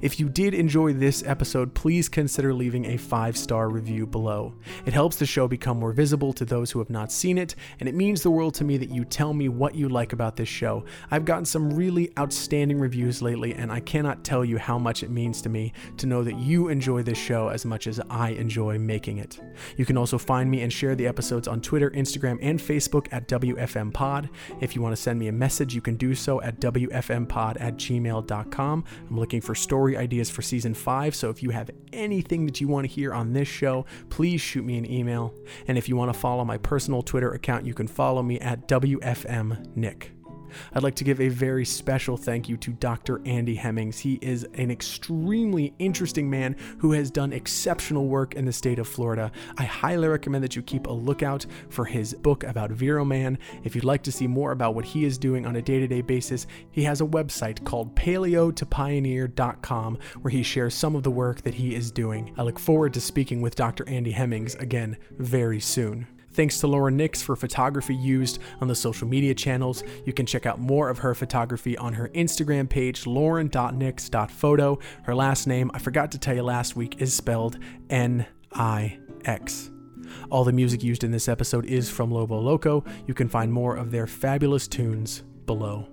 If 0.01 0.19
you 0.19 0.29
did 0.29 0.53
enjoy 0.53 0.93
this 0.93 1.23
episode, 1.25 1.73
please 1.73 2.09
consider 2.09 2.53
leaving 2.53 2.85
a 2.85 2.97
five 2.97 3.37
star 3.37 3.69
review 3.69 4.05
below. 4.05 4.53
It 4.85 4.93
helps 4.93 5.17
the 5.17 5.25
show 5.25 5.47
become 5.47 5.79
more 5.79 5.93
visible 5.93 6.33
to 6.33 6.45
those 6.45 6.71
who 6.71 6.79
have 6.79 6.89
not 6.89 7.11
seen 7.11 7.37
it, 7.37 7.55
and 7.79 7.87
it 7.87 7.95
means 7.95 8.21
the 8.21 8.31
world 8.31 8.53
to 8.55 8.63
me 8.63 8.77
that 8.77 8.89
you 8.89 9.05
tell 9.05 9.33
me 9.33 9.49
what 9.49 9.75
you 9.75 9.89
like 9.89 10.13
about 10.13 10.35
this 10.35 10.49
show. 10.49 10.85
I've 11.11 11.25
gotten 11.25 11.45
some 11.45 11.73
really 11.73 12.11
outstanding 12.17 12.79
reviews 12.79 13.21
lately, 13.21 13.53
and 13.53 13.71
I 13.71 13.79
cannot 13.79 14.23
tell 14.23 14.43
you 14.45 14.57
how 14.57 14.77
much 14.77 15.03
it 15.03 15.09
means 15.09 15.41
to 15.41 15.49
me 15.49 15.73
to 15.97 16.05
know 16.05 16.23
that 16.23 16.37
you 16.37 16.69
enjoy 16.69 17.03
this 17.03 17.17
show 17.17 17.49
as 17.49 17.65
much 17.65 17.87
as 17.87 17.99
I 18.09 18.29
enjoy 18.31 18.77
making 18.77 19.17
it. 19.17 19.39
You 19.77 19.85
can 19.85 19.97
also 19.97 20.17
find 20.17 20.49
me 20.49 20.61
and 20.61 20.71
share 20.71 20.95
the 20.95 21.07
episodes 21.07 21.47
on 21.47 21.61
Twitter, 21.61 21.89
Instagram, 21.91 22.37
and 22.41 22.59
Facebook 22.59 23.07
at 23.11 23.27
WFM 23.27 23.93
Pod. 23.93 24.29
If 24.61 24.75
you 24.75 24.81
want 24.81 24.95
to 24.95 25.01
send 25.01 25.19
me 25.19 25.27
a 25.27 25.31
message, 25.31 25.73
you 25.73 25.81
can 25.81 25.95
do 25.95 26.15
so 26.15 26.41
at 26.41 26.59
WFMPod 26.59 27.59
at 27.59 27.75
gmail.com. 27.77 28.83
I'm 29.09 29.19
looking 29.19 29.41
for 29.41 29.55
story 29.69 29.95
ideas 29.95 30.32
for 30.32 30.41
season 30.41 30.73
five, 30.73 31.13
so 31.13 31.29
if 31.29 31.43
you 31.43 31.51
have 31.51 31.69
anything 31.93 32.47
that 32.47 32.60
you 32.60 32.67
want 32.67 32.88
to 32.88 32.91
hear 32.91 33.13
on 33.13 33.34
this 33.34 33.47
show, 33.47 33.86
please 34.10 34.41
shoot 34.41 34.65
me 34.65 34.79
an 34.79 34.91
email. 34.91 35.32
And 35.67 35.77
if 35.77 35.88
you 35.88 35.95
want 35.95 36.12
to 36.12 36.19
follow 36.19 36.43
my 36.43 36.58
personal 36.58 37.03
Twitter 37.03 37.34
account, 37.34 37.67
you 37.67 37.75
can 37.75 37.88
follow 37.88 38.23
me 38.23 38.39
at 38.39 38.67
WFMNick. 38.67 40.18
I'd 40.73 40.83
like 40.83 40.95
to 40.95 41.03
give 41.03 41.21
a 41.21 41.29
very 41.29 41.65
special 41.65 42.17
thank 42.17 42.49
you 42.49 42.57
to 42.57 42.71
Dr. 42.71 43.21
Andy 43.25 43.55
Hemmings. 43.55 43.99
He 43.99 44.19
is 44.21 44.45
an 44.53 44.71
extremely 44.71 45.73
interesting 45.79 46.29
man 46.29 46.55
who 46.79 46.91
has 46.93 47.12
done 47.12 47.33
exceptional 47.33 48.07
work 48.07 48.35
in 48.35 48.45
the 48.45 48.53
state 48.53 48.79
of 48.79 48.88
Florida. 48.88 49.31
I 49.57 49.63
highly 49.63 50.07
recommend 50.07 50.43
that 50.43 50.55
you 50.55 50.62
keep 50.62 50.88
a 50.88 50.91
lookout 50.91 51.45
for 51.69 51.85
his 51.85 52.13
book 52.13 52.43
about 52.43 52.71
Vero 52.71 53.05
Man. 53.05 53.38
If 53.63 53.75
you'd 53.75 53.83
like 53.83 54.03
to 54.03 54.12
see 54.12 54.27
more 54.27 54.51
about 54.51 54.75
what 54.75 54.85
he 54.85 55.05
is 55.05 55.17
doing 55.17 55.45
on 55.45 55.55
a 55.55 55.62
day 55.62 55.79
to 55.79 55.88
day 55.88 56.01
basis, 56.01 56.47
he 56.71 56.83
has 56.83 57.01
a 57.01 57.05
website 57.05 57.63
called 57.63 57.95
paleotopioneer.com 57.95 59.97
where 60.21 60.31
he 60.31 60.43
shares 60.43 60.73
some 60.73 60.95
of 60.95 61.03
the 61.03 61.12
work 61.12 61.41
that 61.41 61.55
he 61.55 61.75
is 61.75 61.91
doing. 61.91 62.33
I 62.38 62.43
look 62.43 62.59
forward 62.59 62.93
to 62.93 63.01
speaking 63.01 63.41
with 63.41 63.55
Dr. 63.55 63.88
Andy 63.88 64.12
Hemmings 64.12 64.55
again 64.55 64.97
very 65.17 65.59
soon. 65.59 66.07
Thanks 66.39 66.62
to 66.62 66.67
Laura 66.67 66.89
Nix 66.89 67.21
for 67.21 67.36
photography 67.36 67.93
used 67.93 68.39
on 68.62 68.69
the 68.69 68.75
social 68.75 69.06
media 69.06 69.36
channels. 69.36 69.84
You 70.06 70.13
can 70.13 70.25
check 70.25 70.45
out 70.45 70.58
more 70.58 70.89
of 70.89 70.99
her 70.99 71.13
photography 71.13 71.78
on 71.78 71.91
her 71.91 72.08
Instagram 72.15 72.69
page, 72.69 73.06
lauren.nix.photo. 73.06 74.80
Her 75.04 75.15
last 75.15 75.47
name, 75.47 75.69
I 75.73 75.80
forgot 75.80 76.13
to 76.13 76.17
tell 76.17 76.34
you 76.34 76.43
last 76.43 76.78
week, 76.78 77.02
is 77.02 77.13
spelled 77.13 77.60
N 77.89 78.25
I 78.54 78.99
X. 79.25 79.69
All 80.30 80.45
the 80.45 80.54
music 80.54 80.82
used 80.82 81.04
in 81.04 81.12
this 81.12 81.28
episode 81.28 81.65
is 81.65 81.89
from 81.89 82.10
Lobo 82.10 82.39
Loco. 82.39 82.86
You 83.06 83.13
can 83.13 83.28
find 83.28 83.52
more 83.52 83.75
of 83.75 83.91
their 83.91 84.08
fabulous 84.08 84.65
tunes 84.65 85.23
below. 85.45 85.89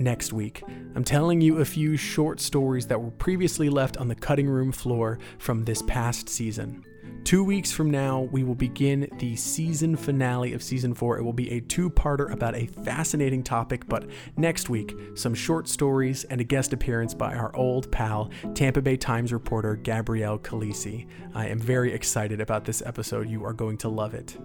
Next 0.00 0.32
week, 0.32 0.64
I'm 0.96 1.04
telling 1.04 1.40
you 1.40 1.58
a 1.58 1.64
few 1.64 1.96
short 1.96 2.40
stories 2.40 2.88
that 2.88 3.00
were 3.00 3.12
previously 3.12 3.68
left 3.68 3.96
on 3.98 4.08
the 4.08 4.16
cutting 4.16 4.48
room 4.48 4.72
floor 4.72 5.20
from 5.38 5.64
this 5.64 5.82
past 5.82 6.28
season. 6.28 6.84
Two 7.24 7.42
weeks 7.42 7.72
from 7.72 7.90
now, 7.90 8.28
we 8.32 8.44
will 8.44 8.54
begin 8.54 9.08
the 9.18 9.34
season 9.34 9.96
finale 9.96 10.52
of 10.52 10.62
season 10.62 10.92
four. 10.92 11.18
It 11.18 11.22
will 11.22 11.32
be 11.32 11.50
a 11.52 11.60
two 11.60 11.88
parter 11.88 12.30
about 12.30 12.54
a 12.54 12.66
fascinating 12.66 13.42
topic, 13.42 13.88
but 13.88 14.04
next 14.36 14.68
week, 14.68 14.94
some 15.14 15.32
short 15.32 15.66
stories 15.66 16.24
and 16.24 16.42
a 16.42 16.44
guest 16.44 16.74
appearance 16.74 17.14
by 17.14 17.34
our 17.34 17.56
old 17.56 17.90
pal, 17.90 18.30
Tampa 18.54 18.82
Bay 18.82 18.98
Times 18.98 19.32
reporter 19.32 19.74
Gabrielle 19.74 20.38
Calise. 20.38 21.06
I 21.34 21.48
am 21.48 21.58
very 21.58 21.94
excited 21.94 22.42
about 22.42 22.66
this 22.66 22.82
episode. 22.84 23.28
You 23.30 23.42
are 23.44 23.54
going 23.54 23.78
to 23.78 23.88
love 23.88 24.12
it. 24.12 24.36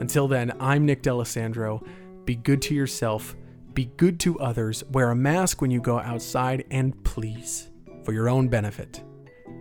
Until 0.00 0.26
then, 0.26 0.52
I'm 0.58 0.86
Nick 0.86 1.02
D'Alessandro. 1.02 1.84
Be 2.24 2.36
good 2.36 2.62
to 2.62 2.74
yourself, 2.74 3.36
be 3.74 3.90
good 3.98 4.18
to 4.20 4.40
others, 4.40 4.82
wear 4.90 5.10
a 5.10 5.14
mask 5.14 5.60
when 5.60 5.70
you 5.70 5.80
go 5.80 5.98
outside, 5.98 6.64
and 6.70 7.04
please, 7.04 7.70
for 8.04 8.12
your 8.12 8.30
own 8.30 8.48
benefit, 8.48 9.02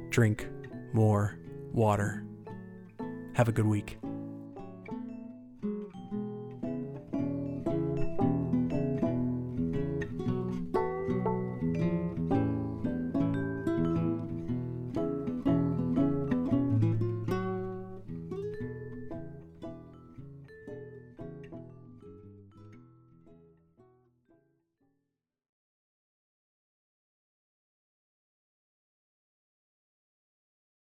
drink 0.10 0.48
more 0.94 1.38
water. 1.74 2.24
Have 3.34 3.48
a 3.48 3.52
good 3.52 3.66
week. 3.66 3.98